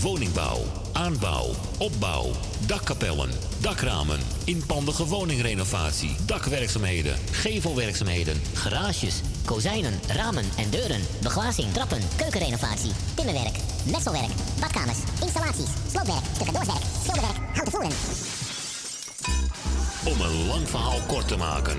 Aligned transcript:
Woningbouw, 0.00 0.62
aanbouw, 0.92 1.54
opbouw, 1.78 2.30
dakkapellen, 2.66 3.30
dakramen, 3.60 4.18
inpandige 4.44 5.06
woningrenovatie, 5.06 6.16
dakwerkzaamheden, 6.26 7.16
gevelwerkzaamheden, 7.30 8.42
garages, 8.54 9.20
kozijnen, 9.44 10.00
ramen 10.08 10.44
en 10.56 10.70
deuren, 10.70 11.00
beglazing, 11.22 11.72
trappen, 11.72 12.00
keukenrenovatie, 12.16 12.92
timmerwerk, 13.14 13.56
messelwerk, 13.90 14.30
badkamers, 14.60 14.98
installaties, 15.20 15.70
sloopwerk, 15.90 16.24
tussendoorwerk, 16.24 16.82
schilderwerk, 17.02 17.36
houten 17.52 17.72
voeren. 17.72 17.92
Om 20.04 20.20
een 20.20 20.46
lang 20.46 20.68
verhaal 20.68 21.00
kort 21.06 21.28
te 21.28 21.36
maken. 21.36 21.78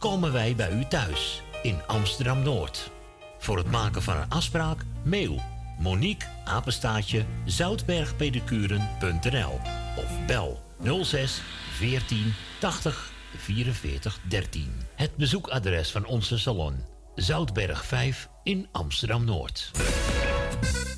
komen 0.00 0.32
wij 0.32 0.56
bij 0.56 0.70
u 0.70 0.84
thuis 0.84 1.42
in 1.62 1.80
Amsterdam 1.86 2.42
Noord. 2.42 2.90
Voor 3.38 3.56
het 3.56 3.70
maken 3.70 4.02
van 4.02 4.16
een 4.16 4.28
afspraak, 4.28 4.84
mail 5.04 5.42
Monique 5.78 6.28
Apenstaatje 6.44 7.24
zoutbergpedicuren.nl 7.44 9.60
of 9.96 10.26
bel 10.26 10.62
06 11.02 11.42
14 11.72 12.34
80 12.60 13.12
44 13.36 14.18
13. 14.28 14.72
Het 14.94 15.16
bezoekadres 15.16 15.90
van 15.90 16.04
onze 16.04 16.38
salon 16.38 16.84
Zoutberg 17.14 17.84
5 17.84 18.28
in 18.42 18.68
Amsterdam 18.72 19.24
Noord. 19.24 19.70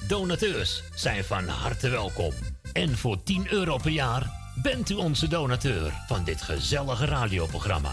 Donateurs 0.09 0.83
zijn 0.95 1.25
van 1.25 1.49
harte 1.49 1.89
welkom. 1.89 2.33
En 2.73 2.97
voor 2.97 3.23
10 3.23 3.53
euro 3.53 3.77
per 3.77 3.91
jaar 3.91 4.31
bent 4.63 4.91
u 4.91 4.95
onze 4.95 5.29
donateur 5.29 5.93
van 6.07 6.25
dit 6.25 6.43
gezellige 6.43 7.05
radioprogramma. 7.05 7.93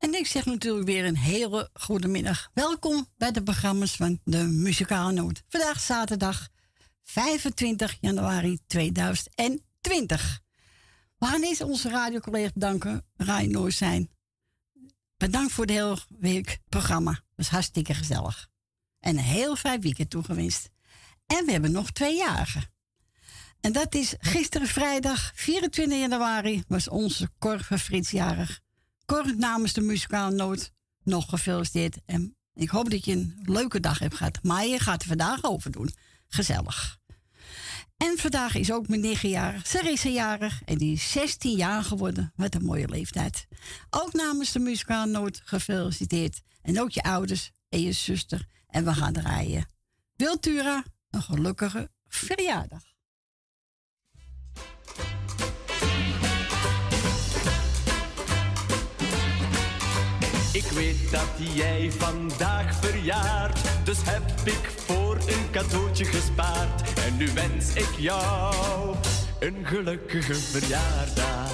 En 0.00 0.14
ik 0.14 0.26
zeg 0.26 0.44
natuurlijk 0.44 0.86
weer 0.86 1.04
een 1.04 1.16
hele 1.16 1.70
goede 1.72 2.08
middag. 2.08 2.50
Welkom 2.54 3.08
bij 3.16 3.30
de 3.30 3.42
programma's 3.42 3.96
van 3.96 4.20
de 4.24 4.38
Muzikale 4.38 5.12
Noot. 5.12 5.42
Vandaag 5.48 5.80
zaterdag 5.80 6.48
25 7.02 7.96
januari 8.00 8.58
2020. 8.66 10.40
We 11.18 11.38
eerst 11.40 11.60
onze 11.60 11.88
radiocollega 11.88 12.50
bedanken, 12.54 13.06
Rai 13.16 13.70
zijn. 13.70 14.10
Bedankt 15.16 15.52
voor 15.52 15.66
de 15.66 15.72
hele 15.72 15.98
week 16.18 16.58
programma. 16.68 17.10
Dat 17.10 17.22
was 17.34 17.48
hartstikke 17.48 17.94
gezellig. 17.94 18.48
En 19.00 19.16
een 19.16 19.24
heel 19.24 19.56
fijn 19.56 19.80
weekend 19.80 20.10
toegewenst. 20.10 20.70
En 21.26 21.46
we 21.46 21.52
hebben 21.52 21.72
nog 21.72 21.90
twee 21.90 22.16
jarigen. 22.16 22.72
En 23.60 23.72
dat 23.72 23.94
is 23.94 24.14
gisteren 24.18 24.66
vrijdag 24.66 25.32
24 25.34 25.98
januari 25.98 26.62
was 26.68 26.88
onze 26.88 27.30
Cor 27.38 27.64
van 27.64 27.78
Frits 27.78 28.10
jarig. 28.10 28.60
Cor 29.10 29.36
namens 29.36 29.72
de 29.72 29.80
muzikale 29.80 30.34
noot 30.34 30.72
nog 31.02 31.28
gefeliciteerd. 31.28 31.98
En 32.06 32.36
ik 32.54 32.68
hoop 32.68 32.90
dat 32.90 33.04
je 33.04 33.12
een 33.12 33.40
leuke 33.42 33.80
dag 33.80 33.98
hebt 33.98 34.14
gehad. 34.14 34.42
Maar 34.42 34.66
je 34.66 34.78
gaat 34.78 35.02
er 35.02 35.08
vandaag 35.08 35.44
over 35.44 35.70
doen. 35.70 35.90
Gezellig. 36.28 36.98
En 37.96 38.18
vandaag 38.18 38.54
is 38.54 38.72
ook 38.72 38.88
mijn 38.88 39.00
nichtje 39.00 39.28
jarig. 39.28 39.66
Ze 39.66 39.78
is 39.78 40.02
jarig 40.02 40.62
en 40.64 40.78
die 40.78 40.92
is 40.92 41.10
16 41.10 41.56
jaar 41.56 41.84
geworden. 41.84 42.32
Wat 42.36 42.54
een 42.54 42.64
mooie 42.64 42.88
leeftijd. 42.88 43.46
Ook 43.90 44.12
namens 44.12 44.52
de 44.52 44.58
muzikale 44.58 45.10
noot 45.10 45.40
gefeliciteerd. 45.44 46.40
En 46.62 46.80
ook 46.80 46.90
je 46.90 47.02
ouders 47.02 47.50
en 47.68 47.82
je 47.82 47.92
zuster. 47.92 48.46
En 48.66 48.84
we 48.84 48.94
gaan 48.94 49.12
draaien. 49.12 49.66
Wiltura, 50.16 50.84
een 51.10 51.22
gelukkige 51.22 51.90
verjaardag. 52.08 52.89
Ik 60.52 60.64
weet 60.64 61.10
dat 61.10 61.54
jij 61.54 61.90
vandaag 61.98 62.74
verjaart, 62.74 63.58
dus 63.84 63.98
heb 64.04 64.22
ik 64.44 64.70
voor 64.86 65.16
een 65.16 65.50
cadeautje 65.50 66.04
gespaard. 66.04 66.98
En 67.06 67.16
nu 67.16 67.28
wens 67.34 67.74
ik 67.74 67.88
jou 67.98 68.94
een 69.38 69.66
gelukkige 69.66 70.34
verjaardag. 70.34 71.50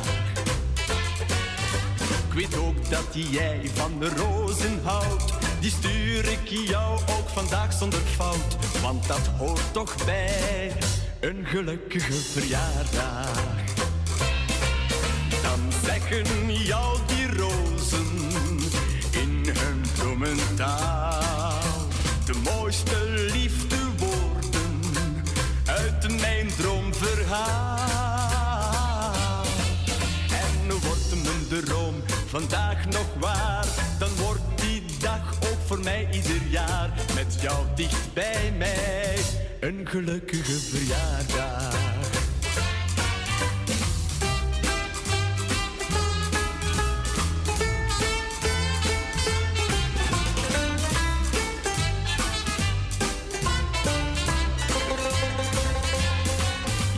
Ik 2.28 2.32
weet 2.34 2.56
ook 2.58 2.90
dat 2.90 3.06
jij 3.12 3.70
van 3.74 3.98
de 3.98 4.08
rozen 4.08 4.80
houdt, 4.82 5.32
die 5.60 5.70
stuur 5.70 6.28
ik 6.28 6.48
jou 6.48 7.00
ook 7.00 7.28
vandaag 7.28 7.72
zonder 7.72 8.00
fout. 8.00 8.56
Want 8.82 9.06
dat 9.06 9.26
hoort 9.38 9.72
toch 9.72 10.04
bij 10.04 10.72
een 11.20 11.46
gelukkige 11.46 12.12
verjaardag. 12.12 13.42
Dan 15.42 15.60
zeggen 15.84 16.52
jou 16.52 16.95
een 39.66 39.88
gelukkige 39.88 40.60
verjaardag. 40.60 41.74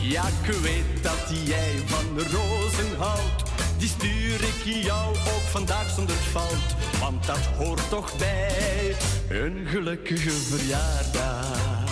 Ja, 0.01 0.27
ik 0.27 0.53
weet 0.61 1.03
dat 1.03 1.31
jij 1.45 1.73
van 1.85 2.19
rozen 2.19 2.97
houdt. 2.97 3.43
Die 3.77 3.89
stuur 3.89 4.33
ik 4.33 4.83
jou 4.83 5.15
ook 5.15 5.47
vandaag 5.49 5.89
zonder 5.89 6.15
fout. 6.15 6.99
Want 6.99 7.25
dat 7.25 7.45
hoort 7.57 7.89
toch 7.89 8.17
bij 8.17 8.95
een 9.29 9.67
gelukkige 9.67 10.31
verjaardag. 10.31 11.88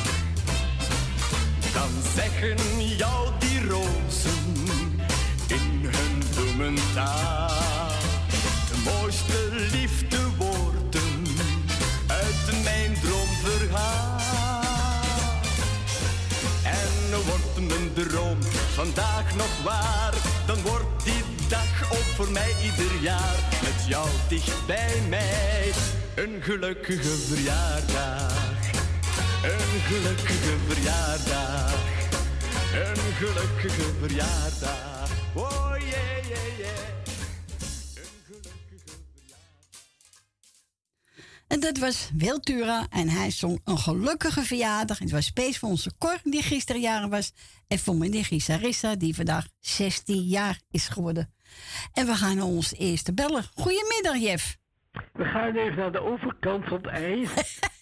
Dan 1.78 1.90
zeggen 2.16 2.88
jou 2.98 3.30
die 3.40 3.68
rozen 3.68 4.54
in 5.48 5.82
hun 5.82 6.24
bloementaal. 6.36 7.50
De 8.70 8.92
mooiste 8.92 9.50
liefdewoorden 9.72 11.26
uit 12.08 12.64
mijn 12.64 12.94
droomverhaal. 13.02 14.20
En 16.64 17.24
wordt 17.26 17.68
mijn 17.68 17.94
droom 17.94 18.38
vandaag 18.74 19.36
nog 19.36 19.64
waar, 19.64 20.14
dan 20.46 20.62
wordt 20.62 21.04
die 21.04 21.24
dag 21.48 21.92
ook 21.92 22.10
voor 22.16 22.32
mij 22.32 22.52
ieder 22.64 23.02
jaar. 23.02 23.36
Met 23.64 23.88
jou 23.88 24.08
dicht 24.28 24.66
bij 24.66 25.02
mij, 25.10 25.72
een 26.16 26.38
gelukkige 26.42 27.18
verjaardag. 27.28 28.47
Een 29.48 29.82
gelukkige 29.82 30.58
verjaardag. 30.68 31.74
Een 32.74 33.14
gelukkige 33.14 33.94
verjaardag. 34.00 35.10
Oh 35.36 35.76
yeah, 35.80 36.28
yeah, 36.28 36.58
yeah. 36.58 36.78
Een 37.96 38.24
gelukkige 38.26 38.98
verjaardag. 39.14 39.78
En 41.48 41.60
dat 41.60 41.78
was 41.78 42.12
Wiltura 42.18 42.88
en 42.90 43.10
hij 43.10 43.32
zong 43.32 43.62
een 43.64 43.78
gelukkige 43.78 44.42
verjaardag. 44.42 45.00
Het 45.00 45.12
was 45.12 45.26
space 45.26 45.60
voor 45.60 45.70
onze 45.70 45.92
Cor 45.98 46.20
die 46.24 46.42
gisteren 46.42 46.82
jaren 46.82 47.10
was. 47.10 47.34
En 47.68 47.80
voor 47.80 47.96
mijn 47.96 48.12
nichtje 48.12 48.40
Sarissa 48.40 48.96
die 48.96 49.16
vandaag 49.16 49.48
16 49.60 50.24
jaar 50.24 50.60
is 50.72 50.88
geworden. 50.88 51.34
En 51.94 52.06
we 52.06 52.16
gaan 52.16 52.36
naar 52.36 52.46
ons 52.46 52.74
eerste 52.74 53.14
bellen. 53.14 53.44
Goedemiddag 53.54 54.18
Jef. 54.18 54.58
We 55.14 55.26
gaan 55.26 55.56
even 55.56 55.78
naar 55.78 55.92
de 55.92 56.02
overkant 56.02 56.66
van 56.66 56.78
het 56.78 56.88
ijs. 56.88 57.30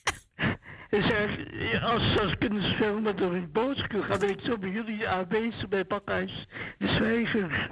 en 0.90 1.04
zeg, 1.04 1.38
als, 1.82 2.20
als 2.20 2.38
kunnen 2.38 2.64
filmen 2.64 3.16
door 3.16 3.34
een 3.34 3.50
gaan, 3.54 4.10
dan 4.10 4.20
ben 4.20 4.30
ik 4.30 4.40
zo 4.44 4.58
bij 4.58 4.70
jullie 4.70 5.08
aanwezig 5.08 5.68
bij 5.68 5.86
Pakhuis 5.86 6.48
de 6.78 6.88
Zwijger. 6.88 7.72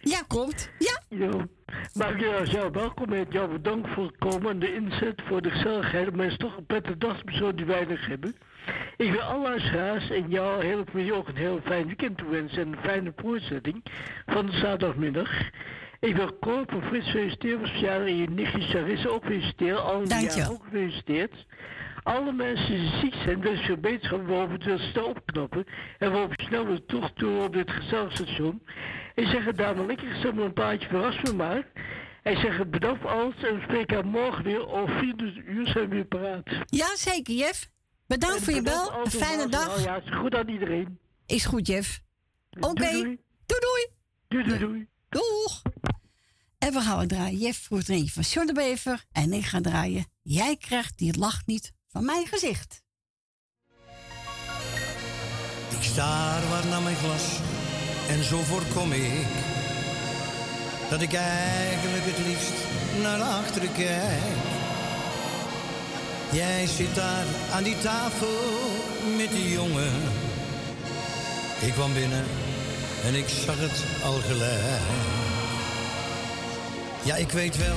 Ja, 0.00 0.22
klopt. 0.28 0.70
Ja. 0.78 1.00
Ja. 1.08 1.46
Maar 1.94 2.20
ja, 2.20 2.40
ja, 2.44 2.70
welkom 2.70 3.12
en 3.12 3.26
jou 3.28 3.52
bedankt 3.52 3.88
voor 3.88 4.06
het 4.06 4.16
komen 4.18 4.50
en 4.50 4.58
de 4.58 4.74
inzet 4.74 5.22
voor 5.26 5.42
de 5.42 5.50
gezelligheid. 5.50 6.16
Maar 6.16 6.24
het 6.24 6.32
is 6.32 6.38
toch 6.38 6.56
een 6.56 6.66
prettige 6.66 6.98
dag 6.98 7.16
zo 7.26 7.54
die 7.54 7.64
weinig 7.64 8.06
hebben. 8.06 8.34
Ik 8.96 9.10
wil 9.10 9.20
alle 9.20 9.42
luisteraars 9.42 10.10
en 10.10 10.28
jou 10.28 10.64
heel 10.64 10.84
familie 10.90 11.14
ook 11.14 11.28
een 11.28 11.36
heel 11.36 11.60
fijn 11.64 11.86
weekend 11.86 12.16
toewensen 12.16 12.62
en 12.62 12.72
een 12.72 12.78
fijne 12.82 13.12
voorzetting 13.16 13.82
van 14.26 14.46
de 14.46 14.52
zaterdagmiddag. 14.52 15.30
Ik 16.00 16.16
wil 16.16 16.38
Cor 16.38 16.64
van 16.66 16.82
Frits 16.82 17.10
feliciteren 17.10 17.58
voor 17.58 17.68
verjaardag 17.68 18.08
en 18.08 18.16
je 18.16 18.30
nichtje 18.30 18.60
Charisse 18.60 19.10
ook 19.10 19.24
feliciteren. 19.24 20.00
Je 20.00 20.08
jaren 20.08 20.36
wel. 20.36 20.50
ook 20.50 20.64
gefeliciteerd. 20.64 21.46
Alle 22.04 22.32
mensen 22.32 22.68
die 22.68 22.90
ziek 23.00 23.14
zijn, 23.14 23.40
wens 23.40 23.60
veel 23.60 23.76
beterschap 23.76 24.26
waarop 24.26 24.50
het 24.50 24.80
snel 24.80 25.04
opknappen. 25.04 25.64
En 25.98 26.12
waarop 26.12 26.34
je 26.40 26.46
snel 26.46 26.66
weer 26.66 26.84
terug 26.86 27.12
toe 27.12 27.42
op 27.42 27.52
dit 27.52 27.70
gezellig 27.70 28.12
station. 28.12 28.62
Ik 29.14 29.26
zeg 29.26 29.44
het 29.44 29.56
daar 29.56 29.76
maar 29.76 29.86
lekker 29.86 30.34
met 30.34 30.44
een 30.44 30.52
plaatje 30.52 30.88
verrast 30.88 31.22
me 31.22 31.32
maar. 31.32 31.68
En 32.22 32.40
zeg 32.40 32.58
het 32.58 32.70
bedankt 32.70 33.00
voor 33.00 33.10
alles 33.10 33.34
en 33.36 33.54
we 33.54 33.60
spreken 33.62 34.06
morgen 34.06 34.44
weer. 34.44 34.66
Om 34.66 34.88
4 34.88 35.42
uur 35.46 35.66
zijn 35.66 35.88
we 35.88 35.94
weer 35.94 36.04
paraat. 36.04 36.42
Ja, 36.66 36.96
zeker 36.96 37.34
Jef. 37.34 37.70
Bedankt 38.06 38.44
voor 38.44 38.54
je 38.54 38.62
bel. 38.62 38.92
Een 39.04 39.10
fijne 39.10 39.42
voor 39.42 39.50
dag. 39.50 39.84
Ja, 39.84 39.96
is 39.96 40.16
goed 40.16 40.34
aan 40.34 40.48
iedereen. 40.48 40.98
Is 41.26 41.44
goed 41.44 41.66
Jef. 41.66 42.00
Oké. 42.60 42.90
Doei, 42.90 43.02
Doei 43.46 43.60
doei. 43.60 43.60
doei. 43.60 43.86
Doei, 44.28 44.44
doei, 44.44 44.58
doei. 44.58 44.88
Doeg. 45.08 45.62
En 46.58 46.72
we 46.72 46.80
gaan 46.80 47.06
draaien. 47.06 47.38
Jeff 47.38 47.64
vroeg 47.64 47.80
er 47.82 47.94
eentje 47.94 48.12
van 48.12 48.22
John 48.22 48.46
de 48.46 48.52
Bever. 48.52 49.04
En 49.12 49.32
ik 49.32 49.44
ga 49.44 49.60
draaien. 49.60 50.06
Jij 50.22 50.56
krijgt 50.56 50.98
die 50.98 51.18
lach 51.18 51.46
niet 51.46 51.72
van 51.94 52.04
mijn 52.04 52.26
gezicht. 52.26 52.82
Ik 55.68 55.82
staar 55.82 56.48
waar 56.48 56.66
naar 56.66 56.82
mijn 56.82 56.96
glas 56.96 57.40
en 58.08 58.24
zo 58.24 58.38
voorkom 58.42 58.92
ik 58.92 59.26
dat 60.90 61.00
ik 61.00 61.12
eigenlijk 61.12 62.04
het 62.04 62.26
liefst 62.26 62.58
naar 63.02 63.20
achteren 63.20 63.72
kijk. 63.72 64.22
Jij 66.32 66.66
zit 66.66 66.94
daar 66.94 67.26
aan 67.52 67.62
die 67.62 67.78
tafel 67.78 68.38
met 69.16 69.30
die 69.30 69.50
jongen. 69.52 69.92
Ik 71.60 71.72
kwam 71.72 71.92
binnen 71.92 72.24
en 73.04 73.14
ik 73.14 73.28
zag 73.28 73.58
het 73.58 73.84
al 74.04 74.20
gelijk. 74.20 74.82
Ja, 77.04 77.14
ik 77.16 77.30
weet 77.30 77.56
wel, 77.56 77.76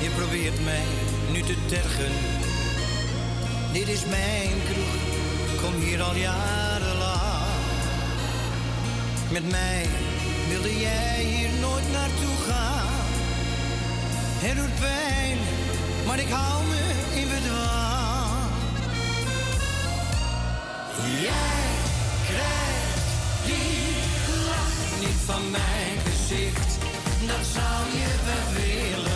je 0.00 0.10
probeert 0.16 0.64
mij 0.64 0.84
nu 1.32 1.42
te 1.42 1.56
tergen. 1.66 2.39
Dit 3.72 3.88
is 3.88 4.04
mijn 4.06 4.50
kroeg, 4.64 5.62
kom 5.62 5.80
hier 5.80 6.02
al 6.02 6.14
jarenlang. 6.14 7.50
Met 9.30 9.50
mij 9.50 9.86
wilde 10.48 10.78
jij 10.80 11.22
hier 11.24 11.48
nooit 11.60 11.92
naartoe 11.92 12.36
gaan. 12.48 12.86
Het 14.38 14.56
doet 14.56 14.74
pijn, 14.80 15.38
maar 16.06 16.18
ik 16.18 16.28
hou 16.28 16.64
me 16.66 16.82
in 17.20 17.28
bedwang. 17.28 18.50
Jij 21.20 21.62
krijgt 22.30 23.04
die 23.46 23.94
lach 24.48 25.00
niet 25.00 25.20
van 25.24 25.50
mijn 25.50 25.96
gezicht, 26.04 26.78
dat 27.26 27.46
zou 27.54 27.80
je 27.98 28.08
wel 28.24 28.62
willen. 28.62 29.09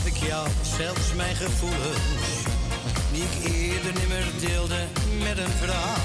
Gaf 0.00 0.08
ik 0.08 0.28
jou, 0.28 0.48
zelfs 0.78 1.14
mijn 1.16 1.36
gevoelens, 1.36 2.28
die 3.12 3.22
ik 3.22 3.34
eerder 3.52 3.92
nimmer 4.00 4.26
deelde 4.40 4.80
met 5.26 5.38
een 5.38 5.56
vrouw. 5.62 6.00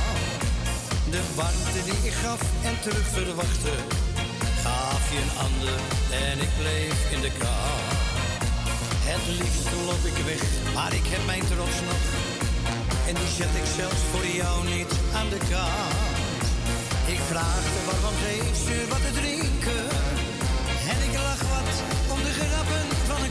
De 1.10 1.22
warmte 1.36 1.82
die 1.90 2.00
ik 2.10 2.14
gaf 2.24 2.42
en 2.64 2.75
terug 2.82 3.08
verwachtte, 3.18 3.75
gaf 4.64 5.04
je 5.14 5.20
een 5.25 5.36
ander 5.48 5.80
en 6.28 6.38
ik 6.46 6.54
bleef 6.62 6.98
in 7.16 7.22
de 7.22 7.32
kou. 7.40 7.78
Het 9.10 9.25
liefst 9.40 9.68
loop 9.88 10.06
ik 10.12 10.20
weg, 10.32 10.44
maar 10.74 10.94
ik 10.94 11.08
heb 11.14 11.25
mijn 11.25 11.46
trots 11.52 11.80
nog. 11.90 12.04
En 13.08 13.16
die 13.20 13.32
zet 13.38 13.54
ik 13.62 13.68
zelfs 13.80 14.02
voor 14.12 14.28
jou 14.42 14.56
niet 14.75 14.94
aan 15.18 15.30
de 15.30 15.42
kant. 15.52 16.44
Ik 17.14 17.22
vraagde 17.32 17.80
waarom 17.90 18.16
geeft 18.24 18.62
ze 18.68 18.75
wat 18.90 19.02
te 19.06 19.12
drinken. 19.20 19.54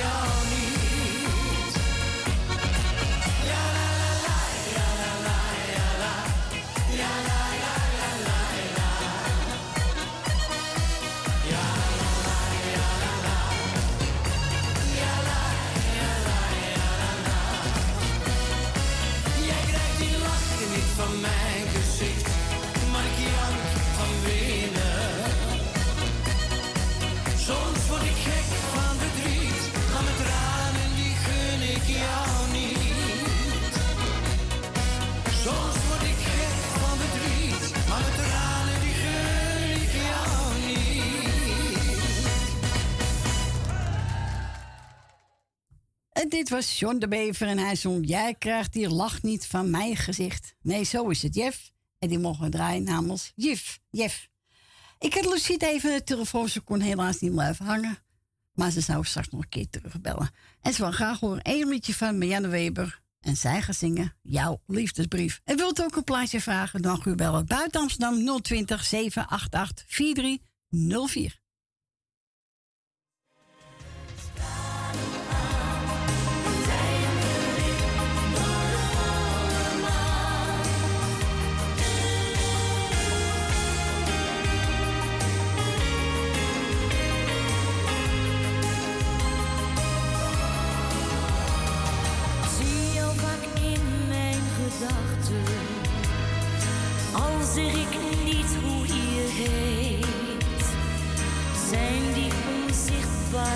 young 0.00 0.49
dit 46.40 46.48
was 46.48 46.78
John 46.78 46.98
de 46.98 47.08
Bever 47.08 47.46
en 47.46 47.58
hij 47.58 47.76
zong... 47.76 48.08
Jij 48.08 48.34
krijgt 48.34 48.72
die 48.72 48.88
lach 48.88 49.22
niet 49.22 49.46
van 49.46 49.70
mijn 49.70 49.96
gezicht. 49.96 50.54
Nee, 50.62 50.84
zo 50.84 51.08
is 51.08 51.22
het, 51.22 51.34
Jeff. 51.34 51.72
En 51.98 52.08
die 52.08 52.18
mogen 52.18 52.44
we 52.44 52.50
draaien 52.50 52.82
namens 52.82 53.32
Jif. 53.34 53.80
Jeff. 53.90 54.28
Ik 54.98 55.14
had 55.14 55.24
Lucide 55.24 55.66
even 55.66 55.92
de 55.92 56.04
telefoon. 56.04 56.48
Ze 56.48 56.60
kon 56.60 56.80
helaas 56.80 57.20
niet 57.20 57.32
blijven 57.32 57.66
hangen. 57.66 57.98
Maar 58.52 58.70
ze 58.70 58.80
zou 58.80 59.04
straks 59.04 59.28
nog 59.28 59.42
een 59.42 59.48
keer 59.48 59.70
terugbellen. 59.70 60.30
En 60.60 60.72
ze 60.72 60.82
wil 60.82 60.92
graag 60.92 61.20
horen 61.20 61.42
één 61.42 61.68
liedje 61.68 61.94
van 61.94 62.18
Marianne 62.18 62.48
Weber. 62.48 63.02
En 63.20 63.36
zij 63.36 63.62
gaat 63.62 63.76
zingen 63.76 64.14
Jouw 64.22 64.62
Liefdesbrief. 64.66 65.40
En 65.44 65.56
wilt 65.56 65.82
ook 65.82 65.96
een 65.96 66.04
plaatje 66.04 66.40
vragen? 66.40 66.82
Dan 66.82 67.02
u 67.04 67.14
bellen 67.14 67.46
buiten 67.46 67.80
Amsterdam 67.80 68.40
020 68.42 68.84
788 68.84 69.84
4304. 69.88 71.39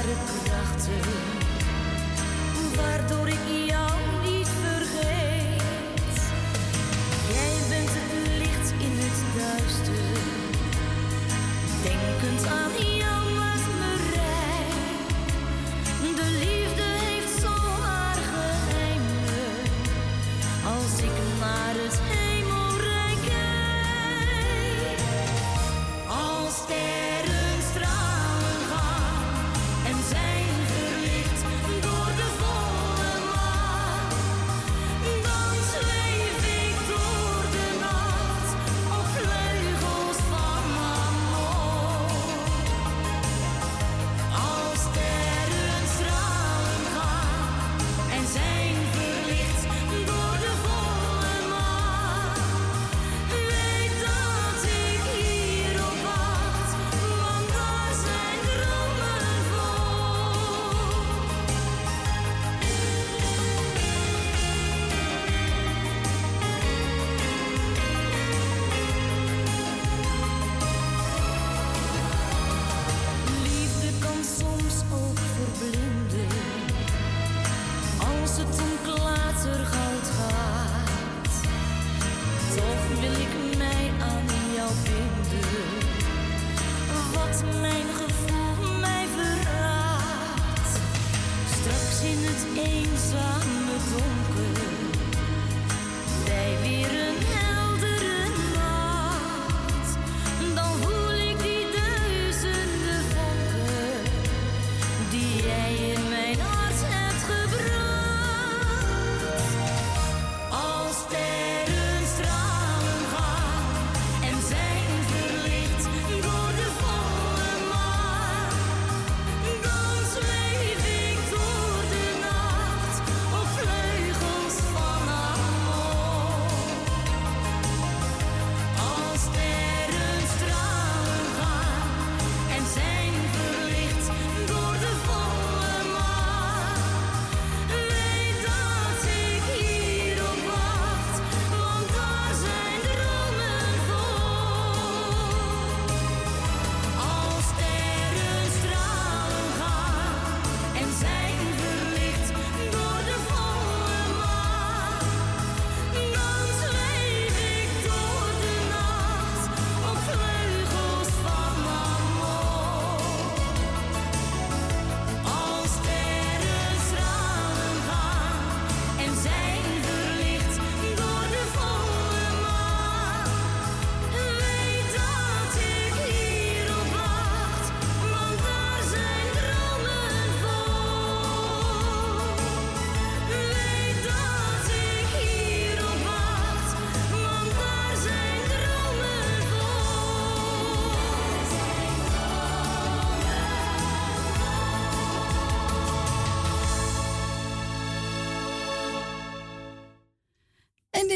Arco. 0.05 0.44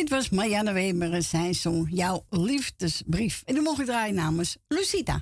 Dit 0.08 0.16
was 0.16 0.30
Marianne 0.30 0.72
Weber 0.72 1.12
en 1.12 1.22
zijn 1.22 1.54
song 1.54 1.86
Jouw 1.90 2.24
Liefdesbrief. 2.30 3.42
En 3.44 3.54
dan 3.54 3.64
mogen 3.64 3.80
ik 3.80 3.90
draaien 3.90 4.14
namens 4.14 4.58
Lucita. 4.68 5.20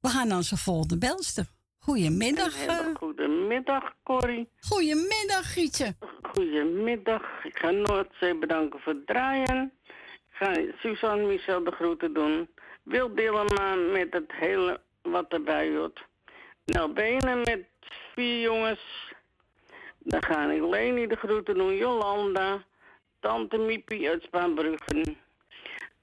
We 0.00 0.08
gaan 0.08 0.28
naar 0.28 0.36
onze 0.36 0.56
volgende 0.56 0.98
belster. 0.98 1.44
Goedemiddag. 1.78 2.66
Uh... 2.66 2.94
Goedemiddag, 2.94 3.94
Corrie. 4.02 4.48
Goedemiddag, 4.60 5.52
Gietje. 5.52 5.94
Goedemiddag. 6.22 7.22
Ik 7.44 7.58
ga 7.58 7.70
Noordzee 7.70 8.38
bedanken 8.38 8.80
voor 8.80 8.92
het 8.92 9.06
draaien. 9.06 9.72
Ik 9.84 9.94
ga 10.30 10.60
Suzanne 10.78 11.26
Michel 11.26 11.64
de 11.64 11.70
groeten 11.70 12.14
doen. 12.14 12.48
Wil 12.82 13.14
Dillema 13.14 13.74
met 13.74 14.12
het 14.12 14.32
hele 14.32 14.80
wat 15.02 15.32
erbij 15.32 15.76
hoort. 15.76 16.06
Nel 16.64 16.92
Benen 16.92 17.38
met 17.38 17.64
vier 18.14 18.40
jongens. 18.40 19.12
Dan 19.98 20.22
ga 20.22 20.50
ik 20.50 20.62
Leni 20.62 21.06
de 21.06 21.16
groeten 21.16 21.54
doen. 21.54 21.76
Jolanda. 21.76 22.68
Tante 23.20 23.58
Miepie 23.58 24.08
uit 24.08 24.22
Spaanbruggen. 24.22 25.16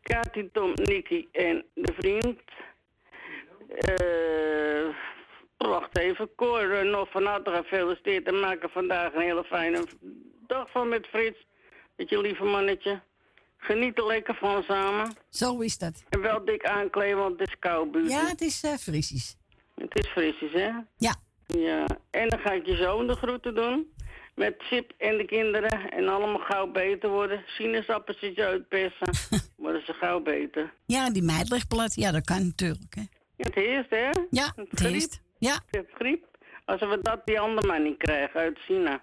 Kati, 0.01 0.49
Tom, 0.51 0.73
Nicky 0.75 1.27
en 1.31 1.65
de 1.73 1.93
vriend. 1.97 2.39
Uh, 3.69 4.95
wacht 5.57 5.89
7. 5.91 6.29
Cor, 6.35 6.71
eh, 6.71 6.91
nog 6.91 7.11
van 7.11 7.25
harte 7.25 7.51
gefeliciteerd 7.51 8.27
en 8.27 8.39
maak 8.39 8.63
er 8.63 8.69
vandaag 8.69 9.13
een 9.13 9.21
hele 9.21 9.43
fijne 9.43 9.85
dag 10.47 10.71
van 10.71 10.89
met 10.89 11.07
Frits. 11.07 11.45
Met 11.95 12.09
je 12.09 12.21
lieve 12.21 12.43
mannetje. 12.43 13.01
Geniet 13.57 13.97
er 13.97 14.05
lekker 14.05 14.35
van 14.35 14.63
samen. 14.63 15.15
Zo 15.29 15.59
is 15.59 15.77
dat. 15.77 16.03
En 16.09 16.21
wel 16.21 16.45
dik 16.45 16.65
aankleden, 16.65 17.17
want 17.17 17.39
het 17.39 17.47
is 17.47 17.55
koud 17.59 17.91
buiten. 17.91 18.13
Ja, 18.13 18.27
het 18.27 18.41
is 18.41 18.63
uh, 18.63 18.73
frisjes. 18.73 19.35
Het 19.75 19.99
is 19.99 20.07
frisjes, 20.07 20.51
hè? 20.51 20.71
Ja. 20.97 21.15
Ja. 21.45 21.85
En 22.09 22.27
dan 22.27 22.39
ga 22.39 22.51
ik 22.51 22.65
je 22.65 22.75
zoon 22.75 23.07
de 23.07 23.15
groeten 23.15 23.55
doen. 23.55 23.93
Met 24.37 24.55
Sip 24.59 24.91
en 24.97 25.17
de 25.17 25.25
kinderen. 25.25 25.89
En 25.89 26.07
allemaal 26.07 26.39
gauw 26.39 26.71
beter 26.71 27.09
worden. 27.09 27.43
Sinaasappeltjes 27.45 28.37
uitpersen. 28.37 29.09
worden 29.65 29.85
ze 29.85 29.93
gauw 29.93 30.19
beter. 30.19 30.73
Ja, 30.85 31.09
die 31.09 31.23
meid 31.23 31.49
ligt 31.49 31.67
plat. 31.67 31.95
Ja, 31.95 32.11
dat 32.11 32.25
kan 32.25 32.45
natuurlijk, 32.45 32.95
hè. 32.95 33.01
Ja, 33.35 33.45
het 33.45 33.55
eerst, 33.55 33.89
hè? 33.89 34.09
Ja, 34.29 34.53
het 34.55 34.85
eerst. 34.85 35.21
Ja. 35.37 35.59
Je 35.69 35.77
hebt 35.77 35.93
griep. 35.93 36.25
Als 36.65 36.79
we 36.79 36.99
dat 37.01 37.21
die 37.25 37.39
andere 37.39 37.67
maar 37.67 37.81
niet 37.81 37.97
krijgen 37.97 38.39
uit 38.39 38.59
China. 38.59 39.01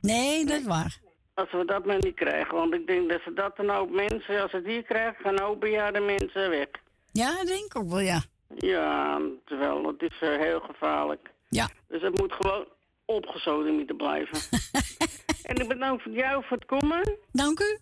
Nee, 0.00 0.44
dat 0.44 0.60
is 0.60 0.66
waar. 0.66 0.98
Als 1.34 1.52
we 1.52 1.64
dat 1.64 1.84
maar 1.84 1.98
niet 2.00 2.14
krijgen. 2.14 2.54
Want 2.54 2.74
ik 2.74 2.86
denk 2.86 3.10
dat 3.10 3.20
ze 3.24 3.32
dat 3.32 3.56
dan 3.56 3.70
ook 3.70 3.90
mensen, 3.90 4.42
als 4.42 4.50
ze 4.50 4.56
het 4.56 4.66
hier 4.66 4.82
krijgen, 4.82 5.22
gaan 5.22 5.40
ook 5.40 5.60
bejaarde 5.60 6.00
mensen 6.00 6.50
weg. 6.50 6.68
Ja, 7.12 7.36
dat 7.36 7.46
denk 7.46 7.64
ik 7.64 7.76
ook 7.76 7.88
wel, 7.88 8.00
ja. 8.00 8.22
Ja, 8.56 9.20
terwijl 9.44 9.86
het 9.86 10.02
is 10.02 10.20
uh, 10.22 10.36
heel 10.38 10.60
gevaarlijk. 10.60 11.30
Ja. 11.48 11.68
Dus 11.88 12.02
het 12.02 12.18
moet 12.18 12.32
gewoon 12.32 12.66
opgezoden 13.04 13.74
moeten 13.74 13.96
blijven. 13.96 14.38
en 15.48 15.56
ik 15.56 15.68
bedank 15.68 16.00
voor 16.00 16.12
jou 16.12 16.44
voor 16.44 16.56
het 16.56 16.66
komen. 16.66 17.18
Dank 17.32 17.60
u. 17.60 17.78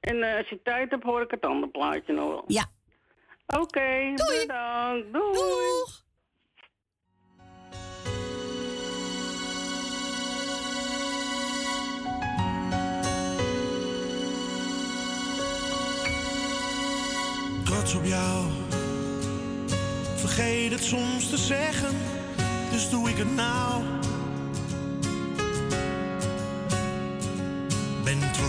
En 0.00 0.16
uh, 0.16 0.36
als 0.36 0.48
je 0.48 0.62
tijd 0.62 0.90
hebt, 0.90 1.04
hoor 1.04 1.22
ik 1.22 1.30
het 1.30 1.44
andere 1.44 1.72
plaatje 1.72 2.12
nog 2.12 2.28
wel. 2.28 2.44
Ja. 2.46 2.64
Oké, 3.46 3.60
okay, 3.60 4.14
Doei. 4.14 4.40
bedankt. 4.40 5.12
Doei. 5.12 5.32
Doeg. 5.32 6.02
Trots 17.64 17.94
op 17.94 18.04
jou. 18.04 18.44
Vergeet 20.16 20.72
het 20.72 20.84
soms 20.84 21.30
te 21.30 21.36
zeggen, 21.36 21.96
dus 22.70 22.90
doe 22.90 23.08
ik 23.08 23.16
het 23.16 23.34
nou. 23.34 23.93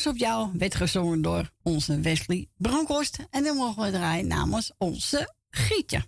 Trots 0.00 0.20
op 0.20 0.26
jou 0.26 0.50
werd 0.58 0.74
gezongen 0.74 1.22
door 1.22 1.50
onze 1.62 2.00
Wesley 2.00 2.48
Bronkhorst. 2.56 3.26
En 3.30 3.44
dan 3.44 3.56
mogen 3.56 3.82
we 3.82 3.90
draaien 3.90 4.26
namens 4.26 4.72
onze 4.78 5.34
Gietje. 5.50 6.02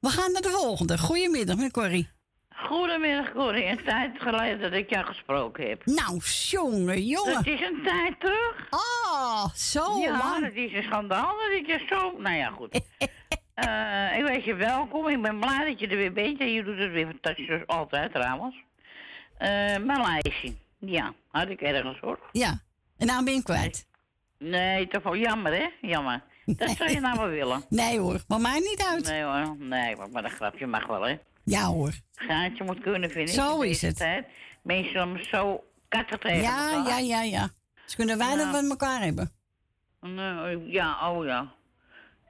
We 0.00 0.08
gaan 0.08 0.32
naar 0.32 0.42
de 0.42 0.50
volgende. 0.50 0.98
Goedemiddag, 0.98 1.56
meneer 1.56 1.70
Corrie. 1.70 2.08
Goedemiddag, 2.48 3.32
Corrie. 3.32 3.64
Een 3.64 3.84
tijd 3.84 4.10
geleden 4.18 4.60
dat 4.60 4.72
ik 4.72 4.90
jou 4.90 5.06
gesproken 5.06 5.68
heb. 5.68 5.86
Nou, 5.86 6.20
jongen, 6.50 7.06
jongen. 7.06 7.34
Dat 7.34 7.46
is 7.46 7.60
een 7.60 7.82
tijd 7.84 8.20
terug. 8.20 8.66
Oh, 8.70 9.48
zo 9.54 9.98
ja, 9.98 10.40
dat 10.40 10.54
is 10.54 10.72
een 10.72 10.82
schandaal 10.82 11.36
dat 11.36 11.58
ik 11.58 11.66
je 11.66 11.84
zo... 11.88 12.18
Nou 12.18 12.36
ja, 12.36 12.50
goed. 12.50 12.80
Eh, 13.54 14.18
ik 14.18 14.26
weet 14.26 14.44
je 14.44 14.54
welkom. 14.54 15.08
Ik 15.08 15.22
ben 15.22 15.40
blij 15.40 15.64
dat 15.68 15.80
je 15.80 15.86
er 15.86 15.96
weer 15.96 16.12
bent. 16.12 16.40
En 16.40 16.52
je 16.52 16.64
doet 16.64 16.78
het 16.78 16.90
weer 16.90 17.06
fantastisch, 17.06 17.46
zoals 17.46 17.66
altijd 17.66 18.12
trouwens. 18.12 18.56
Eh 19.38 19.48
mijn 19.78 20.00
lijstje. 20.00 20.54
Ja, 20.78 21.14
had 21.30 21.48
ik 21.48 21.60
ergens 21.60 21.98
hoor. 21.98 22.18
Ja, 22.32 22.60
en 22.98 23.06
nou 23.06 23.24
ben 23.24 23.32
je 23.32 23.34
hem 23.34 23.42
kwijt. 23.42 23.86
Nee, 24.38 24.88
toch 24.88 25.02
wel 25.02 25.16
jammer 25.16 25.52
hè? 25.52 25.66
Jammer. 25.80 26.22
Dat 26.44 26.70
zou 26.70 26.90
je 26.90 27.00
nou 27.00 27.18
wel 27.18 27.28
willen. 27.28 27.64
Nee 27.82 27.98
hoor, 27.98 28.20
maar 28.28 28.40
mij 28.40 28.58
niet 28.58 28.84
uit. 28.90 29.04
Nee 29.08 29.22
hoor, 29.22 29.56
nee, 29.58 29.96
maar, 30.12 30.24
een 30.24 30.30
grapje 30.30 30.66
mag 30.66 30.86
wel 30.86 31.02
hè. 31.02 31.16
Ja 31.44 31.62
hoor. 31.64 31.92
Gaatje 32.14 32.64
moet 32.64 32.80
kunnen 32.80 33.10
vinden. 33.10 33.34
Zo 33.34 33.60
is 33.60 33.82
het. 33.82 33.96
Tijd. 33.96 34.26
Mensen 34.62 35.00
soms 35.00 35.28
zo 35.28 35.64
katten 35.88 36.20
tegen 36.20 36.42
Ja, 36.42 36.72
elkaar. 36.72 36.88
ja, 36.88 36.98
ja, 36.98 37.22
ja. 37.22 37.48
Ze 37.86 37.96
kunnen 37.96 38.18
weinig 38.18 38.44
Ja. 38.44 38.50
van 38.52 38.70
elkaar 38.70 39.00
hebben. 39.00 39.30
Nee, 40.00 40.70
ja, 40.70 41.10
oh 41.10 41.24
ja. 41.24 41.52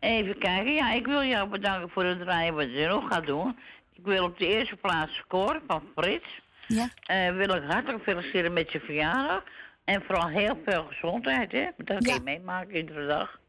Even 0.01 0.39
kijken. 0.39 0.73
Ja, 0.75 0.93
ik 0.93 1.07
wil 1.07 1.23
jou 1.25 1.49
bedanken 1.49 1.91
voor 1.91 2.05
het 2.05 2.21
draaien 2.21 2.55
wat 2.55 2.73
je 2.73 2.87
nog 2.87 3.09
gaat 3.09 3.27
doen. 3.27 3.59
Ik 3.93 4.05
wil 4.05 4.25
op 4.25 4.39
de 4.39 4.47
eerste 4.47 4.77
plaats 4.77 5.15
scoren 5.17 5.63
van 5.67 5.83
Frits. 5.97 6.41
Ja. 6.67 6.89
Eh, 7.03 7.37
wil 7.37 7.55
ik 7.55 7.63
hartelijk 7.71 8.03
feliciteren 8.03 8.53
met 8.53 8.73
je 8.73 8.81
verjaardag. 8.81 9.43
En 9.87 10.03
vooral 10.03 10.29
heel 10.29 10.59
veel 10.67 10.85
gezondheid, 10.85 11.53
hè. 11.53 11.67
Dat 11.77 12.05
kun 12.05 12.15
je 12.15 12.21
meemaken 12.25 12.77
iedere 12.77 13.07
dag. 13.07 13.41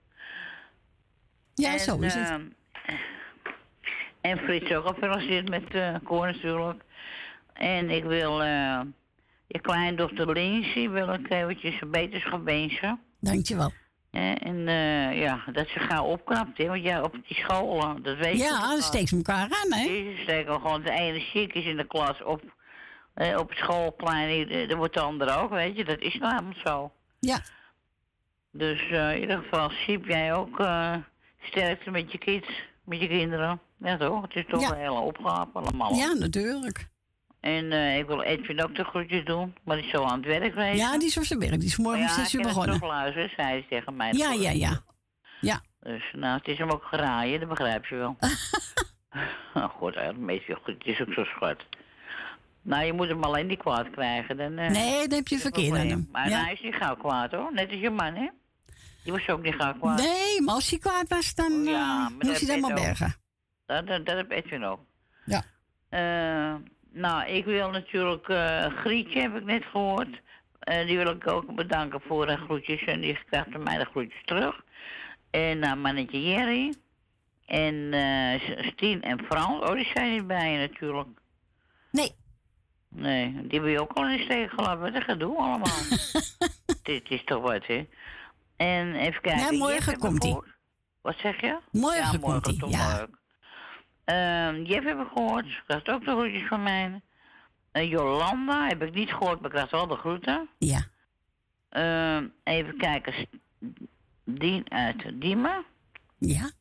Ja, 1.54 1.72
En, 1.74 1.80
zo 1.80 2.00
is 2.00 2.14
het. 2.14 2.30
ehm, 2.30 2.42
en 4.22 4.38
Frits 4.38 4.72
ook 4.74 4.88
gefeliciteerd 4.88 5.50
met 5.50 5.74
eh 5.74 5.96
Koor 6.04 6.26
natuurlijk. 6.26 6.82
En 7.54 7.90
ik 7.90 8.04
wil 8.04 8.44
eh, 8.44 8.80
je 9.48 9.60
kleindochter 9.62 10.32
Lindsay 10.32 10.90
wil 10.90 11.14
ik 11.14 11.30
eventjes 11.30 11.82
een 11.82 11.92
beterschap 11.92 12.44
wensen. 12.44 13.00
Dankjewel. 13.20 13.72
En 14.12 14.68
eh, 14.68 15.20
ja, 15.20 15.44
dat 15.52 15.68
ze 15.68 15.80
gauw 15.80 16.06
opknapt, 16.06 16.58
hè. 16.58 16.66
Want 16.68 16.84
ja, 16.84 17.02
op 17.02 17.12
die 17.28 17.38
school, 17.38 18.02
dat 18.02 18.18
weet 18.18 18.38
je 18.38 18.44
Ja, 18.44 18.60
dan 18.70 18.82
steekt 18.82 19.10
ze 19.10 19.16
elkaar 19.16 19.44
aan, 19.64 19.74
hè? 19.80 19.84
Ze 19.84 20.20
steken 20.22 20.54
gewoon 20.54 20.82
de 20.82 20.92
ene 20.92 21.20
ziek 21.20 21.54
is 21.54 21.66
in 21.66 21.78
de 21.78 21.88
klas 21.88 22.24
op, 22.24 22.42
eh, 23.18 23.38
op 23.38 23.50
het 23.50 23.58
schoolplein. 23.58 24.50
eh, 24.50 24.70
Er 24.72 24.78
wordt 24.78 24.94
de 24.94 25.00
andere 25.00 25.32
ook, 25.36 25.50
weet 25.50 25.76
je. 25.78 25.86
Dat 25.86 26.00
is 26.00 26.14
nou 26.16 26.32
helemaal 26.34 26.60
zo. 26.66 26.92
Ja. 27.20 27.40
Dus 28.52 28.90
eh, 28.90 29.14
in 29.16 29.22
ieder 29.22 29.38
geval, 29.42 29.70
Siep, 29.70 30.06
jij 30.06 30.34
ook 30.34 30.60
eh, 30.60 30.96
sterkte 31.42 31.92
met 31.92 32.12
je 32.12 32.18
kids, 32.18 32.48
met 32.84 33.00
je 33.00 33.08
kinderen. 33.08 33.60
Ja 33.80 33.98
toch? 33.98 34.22
Het 34.22 34.36
is 34.36 34.46
toch 34.48 34.62
Ja. 34.62 34.70
een 34.70 34.78
hele 34.78 35.00
opgave 35.00 35.50
allemaal. 35.54 35.94
Ja, 35.96 36.14
natuurlijk. 36.14 36.88
En 37.40 37.72
eh, 37.72 37.98
ik 37.98 38.06
wil 38.08 38.22
Edwin 38.22 38.64
ook 38.64 38.76
de 38.76 38.84
groetjes 38.84 39.26
doen, 39.26 39.56
maar 39.64 39.76
die 39.76 39.86
is 39.86 39.92
zo 39.92 40.04
aan 40.04 40.18
het 40.18 40.26
werk 40.26 40.54
geweest. 40.54 40.80
Ja, 40.80 40.98
die 40.98 41.08
is 41.08 41.18
op 41.18 41.24
zijn 41.24 41.40
werk. 41.40 41.60
Die 41.60 41.68
is 41.70 41.78
morgen 41.78 42.02
om 42.02 42.08
ja, 42.08 42.18
uur 42.20 42.36
ik 42.40 42.42
begonnen. 42.42 42.80
toch 42.80 42.90
luisteren, 42.90 43.30
zei 43.36 43.48
hij 43.48 43.66
tegen 43.70 43.96
mij. 43.96 44.12
Ja, 44.14 44.32
ja, 44.32 44.52
ja. 44.52 44.80
Ja. 45.42 45.62
Dus 45.80 46.04
nou, 46.14 46.38
het 46.38 46.48
is 46.48 46.58
hem 46.58 46.70
ook 46.70 46.84
geraaien, 46.84 47.40
dat 47.40 47.50
begrijp 47.50 47.86
je 47.86 47.96
wel. 47.96 48.18
oh 49.54 49.70
goed, 49.70 49.96
het 49.96 50.86
is 50.86 51.02
ook 51.02 51.14
zo 51.14 51.24
schat. 51.24 51.66
Nou, 52.68 52.86
je 52.86 52.94
moet 52.94 53.08
hem 53.08 53.24
alleen 53.24 53.48
niet 53.48 53.60
kwaad 53.60 53.90
krijgen. 53.92 54.38
Dan, 54.38 54.58
eh, 54.58 54.70
Nee, 54.70 55.08
dan 55.08 55.18
heb 55.18 55.28
je 55.28 55.38
verkeerd 55.40 55.78
aan 55.78 55.88
hem. 55.88 56.08
Maar 56.12 56.30
Ja. 56.30 56.44
hij 56.44 56.54
is 56.54 56.62
niet 56.62 56.76
gauw 56.76 56.96
kwaad 56.96 57.32
hoor, 57.32 57.54
net 57.54 57.70
als 57.72 57.80
je 57.80 57.90
man 57.90 58.16
hè. 58.16 58.28
Die 59.04 59.14
was 59.14 59.28
ook 59.30 59.42
niet 59.42 59.56
gauw 59.56 59.74
kwaad. 59.74 59.98
Nee, 60.00 60.42
maar 60.42 60.54
als 60.54 60.70
hij 60.70 60.80
kwaad 60.80 61.08
was, 61.10 61.36
dan 61.36 61.64
Ja, 61.64 62.06
eh, 62.20 62.28
moest 62.28 62.48
hij 62.48 62.60
dat 62.60 62.70
maar 62.70 62.80
bergen. 62.84 63.16
Dat, 63.66 63.88
dat, 63.88 64.06
dat 64.06 64.16
heb 64.16 64.32
Edwin 64.32 64.64
ook. 64.64 64.80
Ja. 65.26 65.44
Eh, 65.90 66.56
nou, 66.92 67.28
ik 67.30 67.46
wil 67.46 67.70
natuurlijk 67.70 68.26
Grietje, 68.76 69.22
heb 69.22 69.36
ik 69.36 69.44
net 69.44 69.64
gehoord. 69.66 70.22
Eh, 70.60 70.86
die 70.88 70.98
wil 70.98 71.12
ik 71.12 71.28
ook 71.28 71.56
bedanken 71.56 72.02
voor 72.08 72.26
de 72.26 72.38
groetjes. 72.38 72.84
En 72.84 73.02
die 73.02 73.20
krijgt 73.30 73.48
van 73.52 73.64
mij 73.64 73.78
de 73.78 73.86
groetjes 73.86 74.22
terug. 74.26 74.62
En 75.32 75.80
mannetje 75.82 76.22
Jerry. 76.24 76.74
En 77.46 77.94
Stien 78.72 79.02
en 79.02 79.20
Frans. 79.26 79.70
Oh, 79.70 79.74
die 79.76 79.90
zijn 79.94 80.12
niet 80.12 80.28
bij 80.28 80.52
je 80.52 80.58
natuurlijk. 80.58 81.08
Nee. 81.92 82.12
Nee, 82.90 83.34
die 83.34 83.52
hebben 83.52 83.72
je 83.72 83.82
ook 83.82 83.92
al 83.94 84.08
in 84.08 84.18
de 84.18 84.24
steek 84.24 84.50
gelaten. 84.50 84.80
Wat 84.80 84.94
een 84.94 85.02
gedoe 85.02 85.38
allemaal. 85.38 85.78
Dit 86.84 87.10
is 87.10 87.24
toch 87.24 87.42
wat, 87.42 87.66
hè? 87.66 87.88
En 88.56 88.96
even 88.96 89.22
kijken. 89.22 89.54
Ja, 89.54 89.58
morgen 89.58 89.98
komt 89.98 90.24
hij. 90.24 90.42
Wat 91.02 91.16
zeg 91.18 91.42
je? 91.42 91.58
Morgen 91.72 92.12
ja, 92.12 92.18
morgen 92.20 92.42
komt 92.42 92.62
hij, 92.62 92.70
ja. 92.70 92.98
leuk. 92.98 93.18
Ehm 94.04 94.64
Jeff 94.64 94.86
heb 94.86 95.00
ik 95.00 95.08
gehoord. 95.14 95.64
Krijgt 95.66 95.90
ook 95.90 96.06
de 96.06 96.12
groetjes 96.12 96.48
van 96.48 96.64
mij. 96.64 97.02
Eh, 97.72 97.90
Jolanda 97.90 98.68
heb 98.68 98.82
ik 98.82 98.94
niet 98.94 99.10
gehoord, 99.10 99.42
maar 99.42 99.50
krijgt 99.50 99.72
wel 99.72 99.88
de 99.88 99.96
groeten. 99.96 100.50
Ja. 100.58 100.86
Ehm, 101.70 102.28
even 102.44 102.78
kijken. 102.78 103.14
Dien 104.24 104.72
uit 104.72 105.22
Diemen. 105.22 105.66
Ja. 106.18 106.52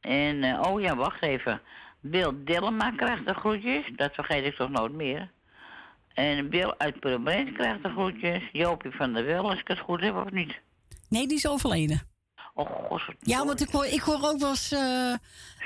En, 0.00 0.42
eh, 0.42 0.60
oh 0.60 0.80
ja, 0.80 0.96
wacht 0.96 1.22
even. 1.22 1.60
Bill 2.00 2.32
Dillema 2.44 2.90
krijgt 2.90 3.26
de 3.26 3.34
groetjes. 3.34 3.90
Dat 3.96 4.14
vergeet 4.14 4.44
ik 4.44 4.54
toch 4.54 4.70
nooit 4.70 4.92
meer. 4.92 5.30
En 6.18 6.48
Bill 6.48 6.74
uit 6.78 7.00
Purmerend 7.00 7.52
krijgt 7.52 7.82
de 7.82 7.88
groetjes. 7.88 8.42
Jopie 8.52 8.90
van 8.90 9.12
der 9.12 9.24
Wel, 9.24 9.50
als 9.50 9.58
ik 9.60 9.68
het 9.68 9.78
goed 9.78 10.00
heb 10.00 10.16
of 10.16 10.30
niet. 10.30 10.60
Nee, 11.08 11.26
die 11.26 11.36
is 11.36 11.46
overleden. 11.48 12.02
Oh, 12.54 12.70
god. 12.88 13.02
Ja, 13.20 13.44
want 13.44 13.60
ik 13.60 13.68
hoor, 13.68 13.84
ik 13.84 14.00
hoor 14.00 14.20
ook 14.22 14.38
wel 14.38 14.48
eens... 14.48 14.72
eh, 14.72 15.14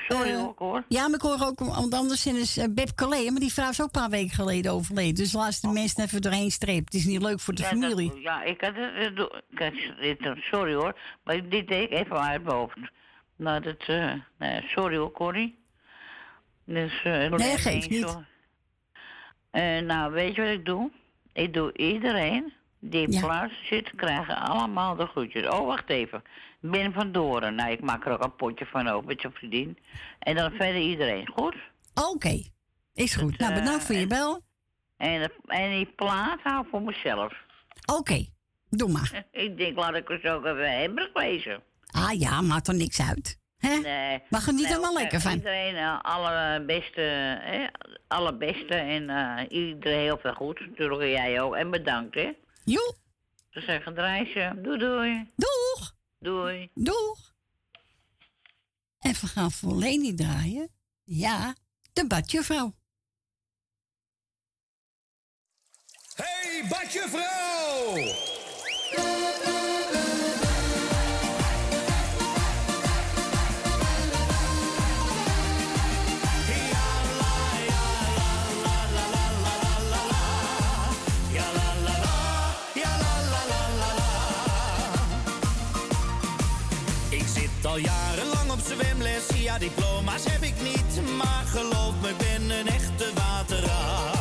Sorry 0.07 0.29
eh, 0.29 0.37
hoor, 0.37 0.53
hoor. 0.57 0.83
Ja, 0.87 1.07
maar 1.07 1.15
ik 1.15 1.21
hoor 1.21 1.41
ook, 1.47 1.59
want 1.59 1.93
anders 1.93 2.25
is 2.25 2.57
uh, 2.57 2.63
Beb 2.69 2.89
Calais, 2.95 3.29
maar 3.29 3.39
die 3.39 3.53
vrouw 3.53 3.69
is 3.69 3.81
ook 3.81 3.85
een 3.93 4.01
paar 4.01 4.09
weken 4.09 4.35
geleden 4.35 4.71
overleden. 4.71 5.15
Dus 5.15 5.33
laat 5.33 5.61
de 5.61 5.67
mensen 5.67 6.03
even 6.03 6.21
doorheen 6.21 6.51
streep. 6.51 6.85
Het 6.85 6.93
is 6.93 7.05
niet 7.05 7.21
leuk 7.21 7.39
voor 7.39 7.53
de 7.55 7.61
dat- 7.61 7.71
familie. 7.71 8.21
ja, 8.21 8.43
ik 8.43 8.61
had 8.61 8.73
het... 8.75 10.37
sorry 10.51 10.73
hoor, 10.73 10.97
maar 11.23 11.49
dit 11.49 11.67
deed 11.67 11.91
ik 11.91 11.91
even 11.99 12.21
uit 12.21 12.43
mijn 12.43 12.55
hoofd. 12.55 12.77
Nou, 13.35 13.61
dat... 13.61 13.83
eh, 13.87 14.13
nee, 14.39 14.61
sorry 14.67 14.97
hoor, 14.97 15.11
Corrie. 15.11 15.59
Dus, 16.65 17.01
eh, 17.03 17.29
Nee, 17.29 17.57
geeft 17.57 17.89
niet. 17.89 18.03
hoor. 18.03 18.25
Eh, 19.53 19.79
nou, 19.79 20.11
weet 20.11 20.35
je 20.35 20.41
wat 20.41 20.51
ik 20.51 20.65
doe? 20.65 20.91
Ik 21.33 21.53
doe 21.53 21.77
iedereen 21.77 22.53
die 22.79 23.07
in 23.07 23.19
plaats 23.19 23.53
zit, 23.67 23.91
krijgen 23.95 24.37
allemaal 24.37 24.95
de 24.95 25.05
groetjes. 25.05 25.47
Oh, 25.47 25.65
wacht 25.65 25.89
even. 25.89 26.23
Ben 26.59 26.93
van 26.93 27.11
Doren. 27.11 27.55
Nou, 27.55 27.71
ik 27.71 27.81
maak 27.81 28.05
er 28.05 28.11
ook 28.11 28.23
een 28.23 28.35
potje 28.35 28.65
van 28.65 28.87
open 28.87 29.07
met 29.07 29.21
je 29.21 29.29
vriendin. 29.33 29.77
En 30.19 30.35
dan 30.35 30.51
verder 30.51 30.77
iedereen. 30.81 31.27
Goed? 31.35 31.55
Oké, 32.11 32.41
is 32.93 33.15
goed. 33.15 33.37
nou, 33.37 33.53
eh, 33.53 33.59
bedankt 33.59 33.83
voor 33.83 33.95
je 33.95 34.07
bel. 34.07 34.41
En, 34.97 35.21
de- 35.21 35.33
en 35.47 35.71
die 35.71 35.85
plaat 35.95 36.39
hou 36.43 36.63
ik 36.63 36.69
voor 36.69 36.81
mezelf. 36.81 37.33
Oké, 37.93 38.25
doe 38.69 38.91
maar. 38.91 39.25
Ik 39.31 39.57
denk, 39.57 39.77
laat 39.77 39.95
ik 39.95 40.09
eens 40.09 40.23
ook 40.23 40.45
even 40.45 40.77
Hendrik 40.79 41.09
lezen. 41.13 41.61
Ah 41.91 42.19
ja, 42.19 42.41
maakt 42.41 42.67
er 42.67 42.75
niks 42.75 43.01
uit. 43.01 43.39
Hè? 43.67 43.75
Nee. 43.77 44.21
Maar 44.29 44.41
geniet 44.41 44.63
er 44.65 44.69
Nee, 44.71 44.79
wel 44.79 44.89
ook, 44.89 44.97
lekker 44.97 45.17
eh, 45.17 45.23
van. 45.23 45.33
Iedereen 45.33 45.75
eh, 45.75 45.99
alle 46.01 46.63
beste, 46.65 47.01
eh, 47.43 47.67
allerbeste 48.07 48.75
en 48.75 49.09
eh, 49.09 49.45
iedereen 49.49 49.99
heel 49.99 50.17
veel 50.17 50.33
goed. 50.33 50.59
Natuurlijk 50.59 51.01
jij 51.01 51.41
ook. 51.41 51.55
En 51.55 51.71
bedankt, 51.71 52.15
hè. 52.15 52.31
Joe. 52.63 52.95
Ze 53.49 53.61
zeggen 53.61 53.93
Drijsje. 53.93 54.53
Doei, 54.61 54.77
doei. 54.77 55.31
Doeg. 55.35 55.95
Doei. 56.19 56.69
Doeg. 56.73 57.33
En 58.99 59.11
we 59.11 59.27
gaan 59.27 59.51
voor 59.51 59.75
Leni 59.75 60.15
draaien. 60.15 60.69
Ja, 61.03 61.55
de 61.93 62.07
badjuffrouw. 62.07 62.73
Hey, 66.15 66.65
badjuffrouw! 66.69 68.32
Ja 89.43 89.57
diploma's 89.57 90.23
heb 90.29 90.41
ik 90.41 90.53
niet. 90.61 91.15
Maar 91.17 91.43
geloof 91.45 91.93
me, 92.01 92.09
ik 92.09 92.17
ben 92.17 92.49
een 92.59 92.67
echte 92.67 93.11
waterraad. 93.15 94.12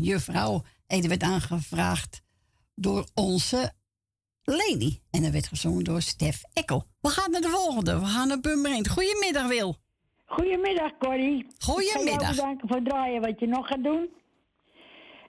Juffrouw. 0.00 0.62
En 0.86 1.02
er 1.02 1.08
werd 1.08 1.22
aangevraagd 1.22 2.22
door 2.74 3.06
onze 3.14 3.72
Leni. 4.44 5.00
En 5.10 5.22
dat 5.22 5.32
werd 5.32 5.46
gezongen 5.46 5.84
door 5.84 6.02
Stef 6.02 6.42
Ekkel. 6.52 6.84
We 7.00 7.08
gaan 7.08 7.30
naar 7.30 7.40
de 7.40 7.48
volgende. 7.48 8.00
We 8.00 8.06
gaan 8.06 8.28
naar 8.28 8.40
Purmerend. 8.40 8.88
Goedemiddag, 8.88 9.48
Wil. 9.48 9.76
Goedemiddag, 10.24 10.90
Corrie. 10.98 11.46
Goedemiddag. 11.58 12.14
Ik 12.14 12.20
jou 12.20 12.34
bedanken 12.34 12.68
voor 12.68 12.76
het 12.76 12.88
draaien 12.88 13.20
wat 13.20 13.40
je 13.40 13.46
nog 13.46 13.66
gaat 13.66 13.84
doen. 13.84 14.08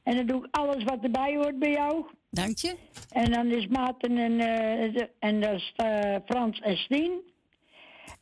En 0.04 0.16
dan 0.16 0.26
doe 0.26 0.46
ik 0.46 0.56
alles 0.56 0.84
wat 0.84 1.04
erbij 1.04 1.36
hoort 1.36 1.60
bij 1.60 1.72
jou. 1.72 2.06
Dank 2.30 2.58
je. 2.58 2.76
En 3.10 3.32
dan 3.32 3.48
is 3.48 3.68
Maarten 3.68 4.18
en, 4.18 4.40
eh, 4.40 5.04
en 5.20 5.42
dat 5.42 5.54
is 5.54 5.74
eh, 5.76 6.16
Frans 6.26 6.60
en 6.60 6.78
Stien. 6.78 7.31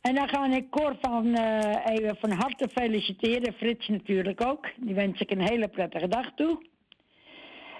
En 0.00 0.14
dan 0.14 0.28
ga 0.28 0.46
ik 0.46 0.70
Cor 0.70 0.96
van 1.00 1.34
eh, 1.34 1.94
even 1.94 2.16
van 2.16 2.30
harte 2.30 2.68
feliciteren. 2.68 3.52
Frits 3.52 3.88
natuurlijk 3.88 4.46
ook. 4.46 4.68
Die 4.76 4.94
wens 4.94 5.20
ik 5.20 5.30
een 5.30 5.48
hele 5.48 5.68
prettige 5.68 6.08
dag 6.08 6.32
toe. 6.34 6.68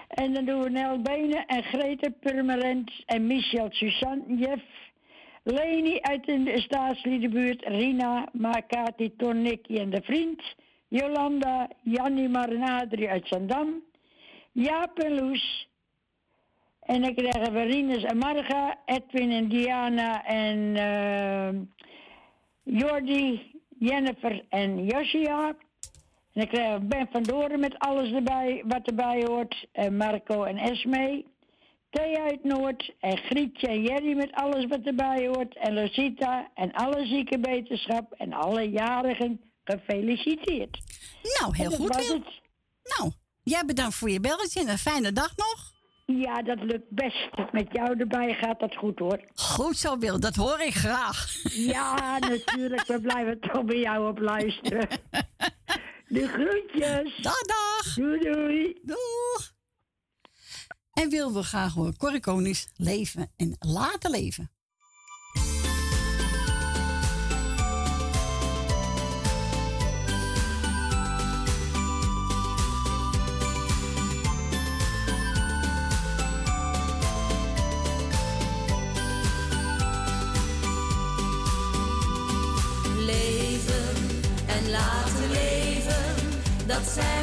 En 0.07 0.33
dan 0.33 0.45
doen 0.45 0.61
we 0.61 0.69
Nel 0.69 1.01
Benen 1.01 1.45
en 1.45 1.63
Grete 1.63 2.13
Purmerend 2.19 2.91
en 3.05 3.27
Michel 3.27 3.67
Suzanne 3.69 4.23
Jeff. 4.37 4.63
Leni 5.43 5.99
uit 6.01 6.25
de 6.25 6.61
staatsliedenbuurt, 6.61 7.65
Rina, 7.65 8.29
Makati, 8.31 9.15
Ton, 9.15 9.41
Nicky 9.41 9.77
en 9.77 9.89
de 9.89 10.01
vriend. 10.01 10.41
Jolanda, 10.87 11.69
Jannie 11.83 12.29
Marinadri 12.29 13.07
uit 13.07 13.27
Zandam. 13.27 13.83
Jaap 14.51 14.99
en 14.99 15.13
Loes. 15.13 15.67
En 16.81 17.01
dan 17.01 17.15
krijgen 17.15 17.53
we 17.53 17.61
Rinus 17.61 18.03
en 18.03 18.17
Marga, 18.17 18.77
Edwin 18.85 19.31
en 19.31 19.47
Diana 19.47 20.25
en 20.25 20.75
eh, 20.75 21.59
Jordi, 22.71 23.51
Jennifer 23.79 24.45
en 24.49 24.85
Josia. 24.85 25.47
En 25.47 25.57
dan 26.33 26.47
krijgen 26.47 26.79
we 26.79 26.85
Ben 26.85 27.07
van 27.11 27.23
Doren 27.23 27.59
met 27.59 27.79
alles 27.79 28.11
erbij 28.11 28.63
wat 28.67 28.87
erbij 28.87 29.23
hoort. 29.25 29.67
En 29.71 29.97
Marco 29.97 30.43
en 30.43 30.57
Esme. 30.57 31.25
Thea 31.89 32.23
uit 32.23 32.43
Noord 32.43 32.93
en 32.99 33.17
Grietje 33.17 33.67
en 33.67 33.81
Jerry 33.81 34.15
met 34.15 34.31
alles 34.31 34.65
wat 34.65 34.79
erbij 34.83 35.27
hoort. 35.27 35.57
En 35.57 35.79
Rosita 35.79 36.51
en 36.55 36.71
alle 36.71 37.05
ziekenwetenschap 37.05 38.13
en 38.13 38.33
alle 38.33 38.69
jarigen 38.69 39.41
gefeliciteerd. 39.63 40.79
Nou, 41.39 41.55
heel 41.55 41.71
goed, 41.71 41.87
was 41.87 42.07
Wil. 42.07 42.15
het. 42.15 42.41
Nou, 42.97 43.11
jij 43.43 43.65
bedankt 43.65 43.95
voor 43.95 44.09
je 44.09 44.19
belletje 44.19 44.59
en 44.59 44.69
een 44.69 44.77
fijne 44.77 45.11
dag 45.13 45.35
nog. 45.35 45.80
Ja, 46.05 46.41
dat 46.41 46.59
lukt 46.63 46.89
best. 46.89 47.29
Met 47.51 47.67
jou 47.71 47.99
erbij 47.99 48.33
gaat 48.33 48.59
dat 48.59 48.75
goed 48.75 48.99
hoor. 48.99 49.19
Goed 49.33 49.77
zo, 49.77 49.97
Wil. 49.97 50.19
Dat 50.19 50.35
hoor 50.35 50.59
ik 50.59 50.73
graag. 50.73 51.27
Ja, 51.43 52.17
natuurlijk. 52.29 52.85
We 52.87 53.01
blijven 53.01 53.39
toch 53.39 53.63
bij 53.65 53.79
jou 53.79 54.09
op 54.09 54.19
luisteren. 54.19 54.87
De 56.07 56.27
groetjes. 56.27 57.21
Dag, 57.21 57.41
dag. 57.41 57.93
Doei, 57.95 58.19
doei. 58.19 58.79
Doeg. 58.83 59.53
En 60.93 61.09
Wil 61.09 61.33
we 61.33 61.43
graag 61.43 61.73
horen 61.73 61.97
Corrie 61.97 62.19
Konings 62.19 62.67
leven 62.75 63.31
en 63.37 63.55
laten 63.59 64.11
leven. 64.11 64.19
Leven 64.43 64.60
outside. 86.81 87.20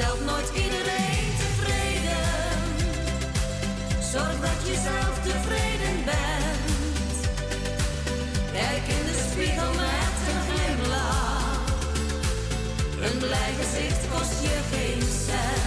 Stelt 0.00 0.24
nooit 0.24 0.50
iedereen 0.54 1.30
tevreden, 1.38 2.28
zorg 4.12 4.40
dat 4.40 4.60
je 4.68 4.74
zelf 4.88 5.14
tevreden 5.22 6.04
bent. 6.04 7.16
Kijk 8.52 8.84
in 8.98 9.04
de 9.06 9.28
spiegel 9.30 9.70
met 9.70 10.16
een 10.30 10.40
glimlach. 10.48 11.64
Een 13.00 13.18
blij 13.18 13.52
gezicht 13.60 14.08
kost 14.12 14.42
je 14.42 14.58
geen 14.70 15.02
cent. 15.26 15.59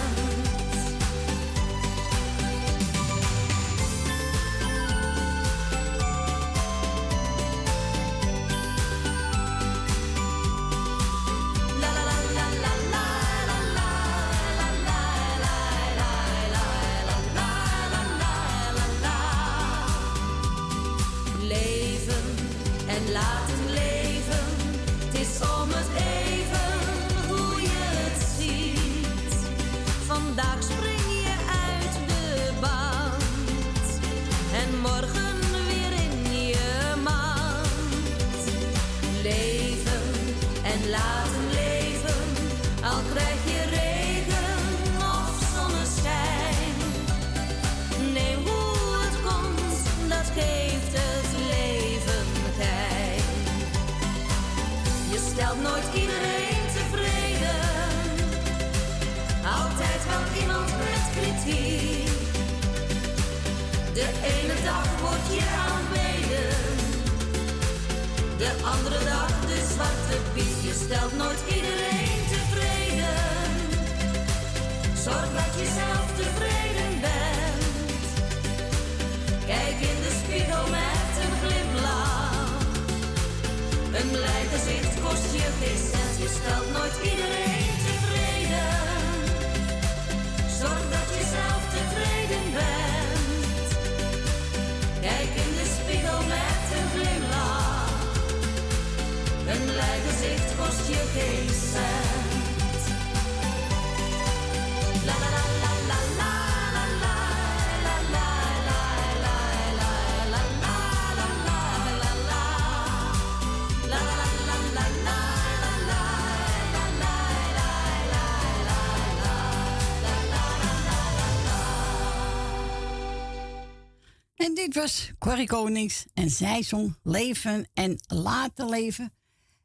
En 124.43 124.53
dit 124.53 124.75
was 124.75 125.11
Corrie 125.19 125.47
Konings 125.47 126.05
en 126.13 126.29
zij 126.29 126.63
zong 126.63 126.97
Leven 127.03 127.67
en 127.73 127.99
Laten 128.07 128.69
Leven. 128.69 129.13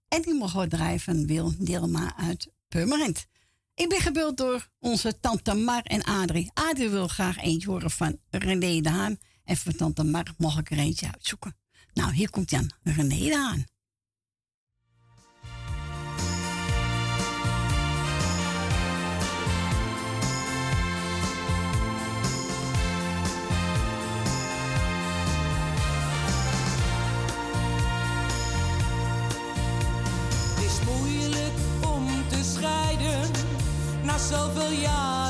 En 0.08 0.22
die 0.22 0.34
mogen 0.34 0.60
we 0.60 0.68
drijven 0.68 1.26
Wil 1.26 1.52
Dilma 1.58 2.16
uit 2.16 2.48
Purmerend. 2.68 3.26
Ik 3.74 3.88
ben 3.88 4.00
gebeld 4.00 4.36
door 4.36 4.68
onze 4.78 5.20
tante 5.20 5.54
Mar 5.54 5.82
en 5.82 6.04
Adrie. 6.04 6.50
Adrie 6.54 6.88
wil 6.88 7.08
graag 7.08 7.36
eentje 7.36 7.70
horen 7.70 7.90
van 7.90 8.18
René 8.30 8.80
de 8.80 8.88
Haan. 8.88 9.18
En 9.44 9.56
voor 9.56 9.74
tante 9.74 10.04
Mar 10.04 10.34
mag 10.36 10.58
ik 10.58 10.70
er 10.70 10.78
eentje 10.78 11.12
uitzoeken. 11.12 11.56
Nou, 11.92 12.12
hier 12.12 12.30
komt 12.30 12.50
Jan 12.50 12.70
René 12.82 13.18
de 13.18 13.36
Haan. 13.36 13.64
zoveel 34.18 34.70
jaar. 34.70 35.27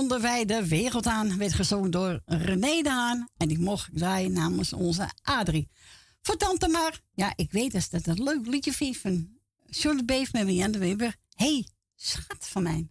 konden 0.00 0.20
wij 0.20 0.44
de 0.44 0.68
wereld 0.68 1.06
aan. 1.06 1.38
Werd 1.38 1.52
gezongen 1.52 1.90
door 1.90 2.20
René 2.24 2.82
Daan 2.82 3.28
En 3.36 3.48
die 3.48 3.58
mocht 3.58 3.88
draaien 3.92 4.32
namens 4.32 4.72
onze 4.72 5.10
Adrie. 5.22 5.68
Voor 6.22 6.36
tante 6.36 6.68
Mar. 6.68 7.00
Ja, 7.14 7.32
ik 7.36 7.52
weet 7.52 7.72
dus 7.72 7.88
dat 7.88 8.04
dat 8.04 8.18
een 8.18 8.24
leuk 8.24 8.46
liedje 8.46 8.72
vindt 8.72 8.98
van 8.98 9.28
John 9.66 9.96
de 9.96 10.04
Beef 10.04 10.32
met 10.32 10.46
de 10.46 10.78
Weber. 10.78 11.16
hey, 11.34 11.66
schat 11.96 12.48
van 12.48 12.62
mij. 12.62 12.88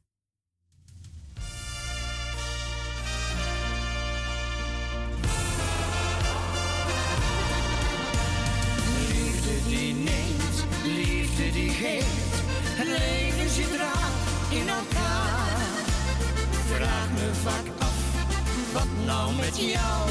Nou 19.10 19.34
met 19.36 19.58
jou? 19.58 20.02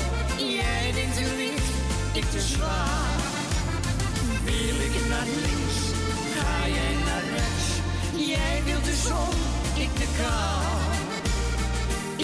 Jij 0.58 0.92
denkt 0.98 1.16
te 1.16 1.26
licht, 1.42 1.68
ik 2.12 2.26
te 2.34 2.40
zwaar. 2.40 3.16
Wil 4.44 4.76
ik 4.88 4.94
naar 5.12 5.28
links, 5.44 5.78
ga 6.34 6.54
jij 6.78 6.94
naar 7.06 7.24
rechts. 7.36 7.68
Jij 8.32 8.56
wilt 8.64 8.84
de 8.84 8.96
zon, 9.06 9.34
ik 9.84 9.92
de 10.00 10.08
kou. 10.20 10.66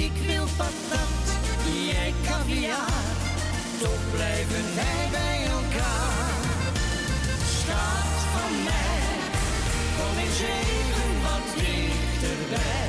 Ik 0.04 0.14
wil 0.26 0.46
patat, 0.56 1.24
jij 1.90 2.12
caviar. 2.26 3.04
Toch 3.82 4.04
blijven 4.14 4.64
wij 4.78 5.02
bij 5.16 5.38
elkaar. 5.56 6.32
Schat 7.58 8.18
van 8.34 8.52
mij, 8.68 9.02
kom 9.96 10.14
eens 10.24 10.40
even 10.58 11.10
wat 11.26 11.46
dichterbij. 11.60 12.88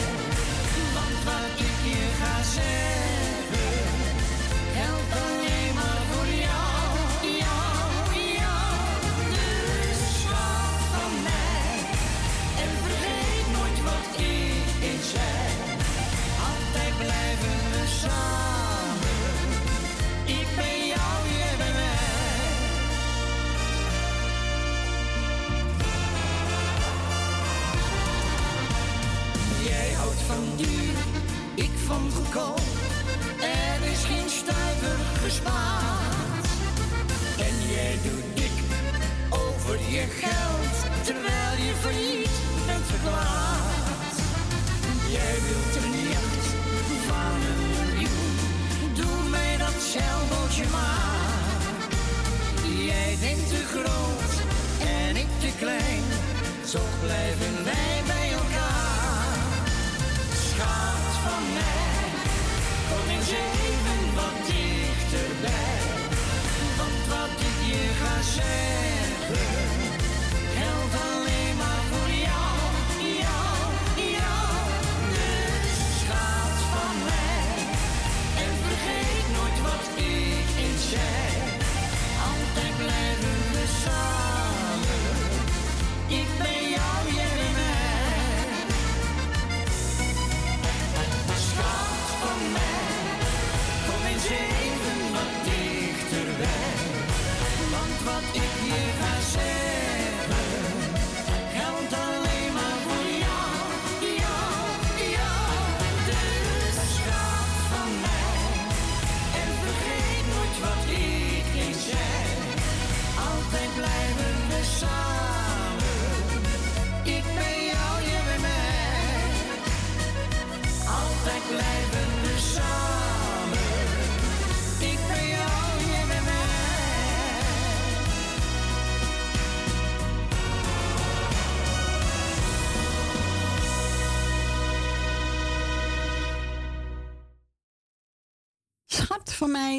Want 0.95 1.17
wat 1.27 1.53
ik 1.67 1.77
je 1.91 2.05
ga 2.19 2.35
zeggen, 2.57 3.14
Er 32.35 33.91
is 33.91 34.03
geen 34.03 34.29
stuiver 34.29 34.99
gespaard. 35.23 36.45
En 37.37 37.55
jij 37.73 37.97
doet 38.03 38.35
dik 38.35 38.57
over 39.29 39.79
je 39.89 40.05
geld, 40.21 40.75
terwijl 41.03 41.55
je 41.67 41.73
failliet 41.81 42.37
bent 42.65 42.85
verklaard. 42.85 44.15
Jij 45.11 45.35
wilt 45.47 45.83
een 45.83 45.94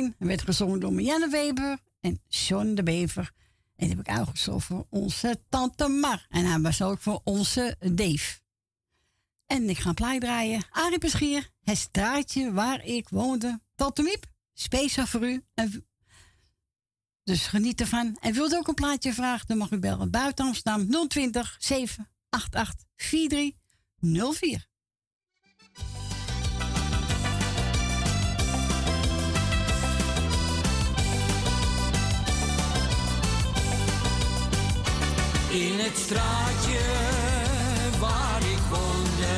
Mij 0.02 0.28
werd 0.28 0.42
gezongen 0.42 0.80
door 0.80 0.92
Marianne 0.92 1.28
Weber 1.28 1.78
en 2.00 2.20
John 2.28 2.74
de 2.74 2.82
Bever. 2.82 3.32
En 3.76 3.88
heb 3.88 3.98
ik 3.98 4.08
uitgezocht 4.08 4.66
voor 4.66 4.86
onze 4.90 5.40
tante 5.48 5.88
Mar. 5.88 6.26
En 6.28 6.44
hij 6.44 6.60
was 6.60 6.82
ook 6.82 7.00
voor 7.00 7.20
onze 7.24 7.76
Dave. 7.92 8.38
En 9.46 9.68
ik 9.68 9.78
ga 9.78 9.88
een 9.88 9.94
plaat 9.94 10.20
draaien. 10.20 10.64
Arie 10.70 10.98
Peschier, 10.98 11.50
het 11.62 11.78
straatje 11.78 12.52
waar 12.52 12.84
ik 12.84 13.08
woonde. 13.08 13.60
Tante 13.74 14.02
Miep, 14.02 14.26
speciaal 14.54 15.06
voor 15.06 15.28
u. 15.28 15.44
Dus 17.24 17.46
geniet 17.46 17.80
ervan. 17.80 18.16
En 18.20 18.32
wilt 18.32 18.52
u 18.52 18.56
ook 18.56 18.68
een 18.68 18.74
plaatje 18.74 19.12
vragen, 19.12 19.46
dan 19.46 19.56
mag 19.56 19.70
u 19.70 19.78
bellen. 19.78 20.10
Buiten 20.10 20.46
Amsterdam 20.46 21.08
020 21.08 21.56
788 21.58 22.86
4304. 22.96 24.66
In 35.56 35.78
het 35.78 35.98
straatje 35.98 36.80
waar 37.98 38.40
ik 38.40 38.62
woonde, 38.70 39.36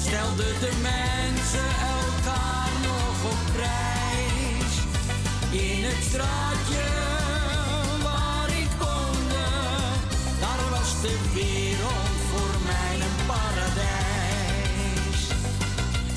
stelden 0.00 0.54
de 0.60 0.72
mensen 0.82 1.68
elkaar 1.98 2.72
nog 2.88 3.16
op 3.32 3.40
prijs. 3.56 4.72
In 5.50 5.84
het 5.84 6.04
straatje 6.08 6.84
waar 8.02 8.48
ik 8.64 8.72
woonde, 8.78 9.46
daar 10.40 10.64
was 10.70 11.00
de 11.00 11.16
wereld 11.34 12.18
voor 12.30 12.54
mij 12.68 12.94
een 13.06 13.18
paradijs. 13.32 15.20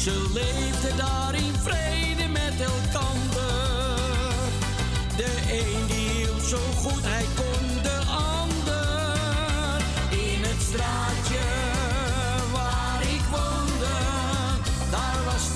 Ze 0.03 0.29
leefden 0.33 0.97
daar 0.97 1.35
in 1.35 1.53
vrede 1.63 2.27
met 2.27 2.57
elkander. 2.71 3.95
De 5.17 5.31
een 5.59 5.85
die 5.87 6.09
hield 6.09 6.43
zo 6.43 6.59
goed 6.75 7.05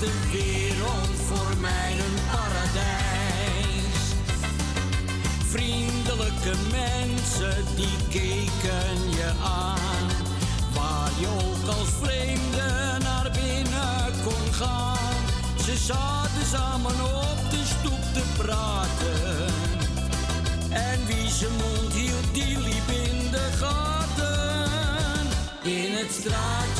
de 0.06 0.30
wereld 0.32 1.16
voor 1.28 1.58
mij 1.60 1.92
een 1.92 2.18
paradijs. 2.32 4.00
Vriendelijke 5.50 6.56
mensen 6.72 7.66
die 7.76 7.98
keken 8.10 9.10
je 9.10 9.32
aan, 9.44 10.08
waar 10.74 11.12
je 11.20 11.28
ook 11.28 11.76
als 11.78 11.90
vreemde 12.02 12.98
naar 13.04 13.32
binnen 13.32 14.14
kon 14.24 14.54
gaan. 14.54 15.16
Ze 15.64 15.78
zaten 15.78 16.46
samen 16.52 17.06
op 17.06 17.40
de 17.50 17.64
stoep 17.66 18.04
te 18.14 18.24
praten. 18.38 19.54
En 20.70 21.06
wie 21.06 21.30
zijn 21.30 21.52
mond 21.52 21.94
hield, 21.94 22.34
die 22.34 22.58
liep 22.60 22.90
in 22.90 23.32
de 23.32 23.48
gaten. 23.60 23.94
In 25.62 25.94
het 25.94 26.12
straatje 26.12 26.75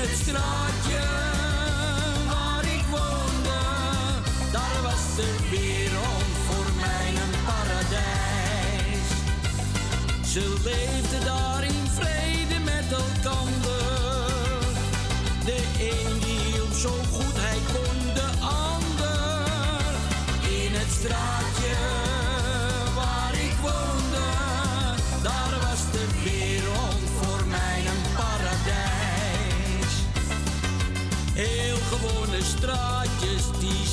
het 0.00 0.16
straatje 0.22 1.02
waar 2.28 2.64
ik 2.64 2.84
woonde, 2.90 3.60
daar 4.52 4.82
was 4.82 5.16
de 5.16 5.30
wereld 5.50 6.32
voor 6.46 6.68
mij 6.80 7.08
een 7.22 7.34
paradijs. 7.46 9.08
Ze 10.32 10.54
leefden 10.64 11.24
daar 11.24 11.64
in 11.64 11.86
vrede 11.94 12.58
met 12.64 12.92
elkander. 12.92 13.57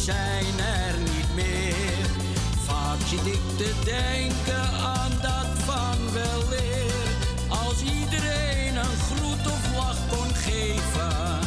Zijn 0.05 0.59
er 0.59 0.99
niet 0.99 1.35
meer. 1.35 2.05
Vaak 2.65 2.99
zit 3.07 3.25
ik 3.25 3.41
te 3.57 3.71
denken 3.83 4.67
aan 4.95 5.11
dat 5.21 5.63
van 5.65 5.97
weleer. 6.13 7.07
Als 7.47 7.81
iedereen 7.81 8.75
een 8.75 8.97
groet 9.09 9.53
of 9.53 9.75
lach 9.75 9.97
kon 10.09 10.35
geven, 10.35 11.39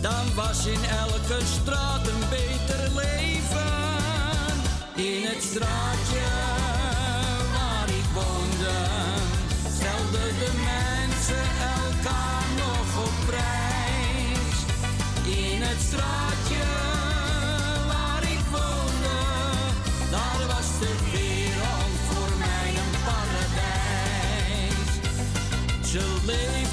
dan 0.00 0.34
was 0.34 0.66
in 0.66 0.84
elke 0.84 1.44
straat 1.44 2.06
een 2.06 2.28
beter 2.30 2.82
leven. 2.94 3.72
In 4.94 5.24
het 5.24 5.42
straatje 5.42 6.53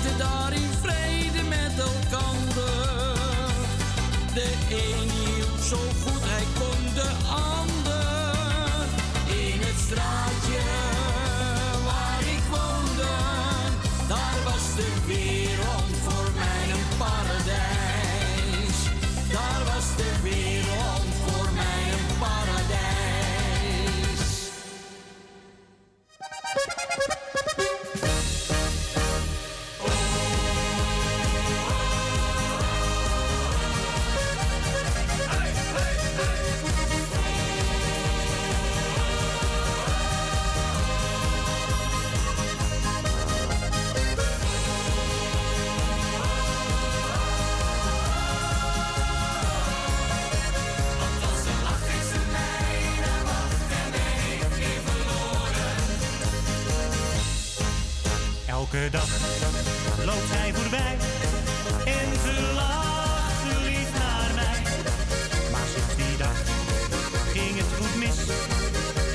leefden 0.04 0.18
daar 0.28 0.54
in 0.54 0.70
vrede 0.82 1.44
met 1.48 1.80
elkander. 1.80 3.16
De 4.34 4.54
een 4.70 5.01
Elke 58.72 58.90
dag 58.90 59.10
loopt 60.06 60.28
zij 60.32 60.54
voorbij 60.54 60.98
en 61.86 62.10
ze 62.24 62.52
lacht 62.56 63.44
lief 63.64 63.90
naar 64.04 64.32
mij. 64.36 64.62
Maar 65.52 65.68
sinds 65.74 65.96
die 65.96 66.18
dag 66.18 66.38
ging 67.34 67.56
het 67.62 67.72
goed 67.78 67.96
mis. 68.04 68.18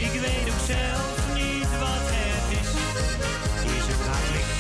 Ik 0.07 0.21
weet 0.25 0.47
ook 0.53 0.63
zelf 0.67 1.17
niet 1.35 1.71
wat 1.83 2.05
het 2.17 2.49
is. 2.61 2.71
Is 3.77 3.87
het 3.93 4.03
haar 4.11 4.27
blik 4.31 4.51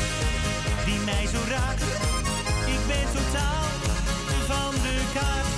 die 0.84 1.00
mij 1.10 1.26
zo 1.34 1.40
raakt? 1.54 1.82
Ik 2.74 2.82
ben 2.90 3.06
totaal 3.16 3.68
van 4.50 4.72
de 4.84 4.96
kaart. 5.14 5.50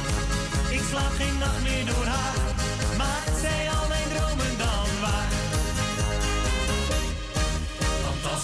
Ik 0.76 0.82
slaap 0.90 1.14
geen 1.20 1.38
nacht 1.38 1.62
meer 1.62 1.84
door 1.86 2.07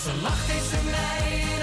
ze 0.05 0.11
lacht 0.23 0.49
is 0.49 0.69
ze 0.71 0.77
mijne 0.85 1.54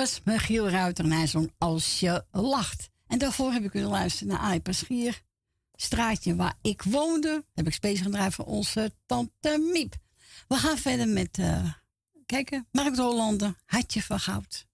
was 0.00 0.20
Michiel 0.24 0.68
Ruiter 0.68 1.04
en 1.04 1.10
hij 1.10 1.50
Als 1.58 2.00
je 2.00 2.24
lacht. 2.30 2.90
En 3.06 3.18
daarvoor 3.18 3.52
heb 3.52 3.64
ik 3.64 3.70
kunnen 3.70 3.90
luisteren 3.90 4.28
naar 4.28 4.42
Arie 4.42 4.60
Paschier. 4.60 5.22
Straatje 5.74 6.36
waar 6.36 6.54
ik 6.62 6.82
woonde. 6.82 7.44
Heb 7.54 7.66
ik 7.66 7.72
speciaal 7.72 8.04
gedraaid 8.04 8.34
voor 8.34 8.44
onze 8.44 8.92
tante 9.06 9.70
Miep. 9.72 9.94
We 10.48 10.54
gaan 10.56 10.78
verder 10.78 11.08
met, 11.08 11.38
eh 11.38 11.72
kijken, 12.26 12.68
Mark 12.72 12.94
de 12.94 13.02
Hollander, 13.02 13.54
Hartje 13.66 14.02
van 14.02 14.20
Goud. 14.20 14.66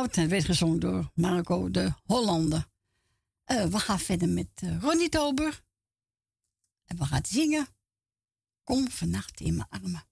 En 0.00 0.28
werd 0.28 0.44
gezongen 0.44 0.80
door 0.80 1.10
Marco 1.14 1.70
de 1.70 1.92
Hollander. 2.04 2.66
Eh, 3.44 3.64
we 3.64 3.78
gaan 3.78 3.98
verder 3.98 4.28
met 4.28 4.48
uh, 4.64 4.80
Ronnie 4.82 5.08
Tober. 5.08 5.62
En 6.84 6.96
we 6.96 7.04
gaan 7.04 7.24
zingen. 7.24 7.68
Kom 8.64 8.90
vannacht 8.90 9.40
in 9.40 9.56
mijn 9.56 9.68
armen. 9.68 10.09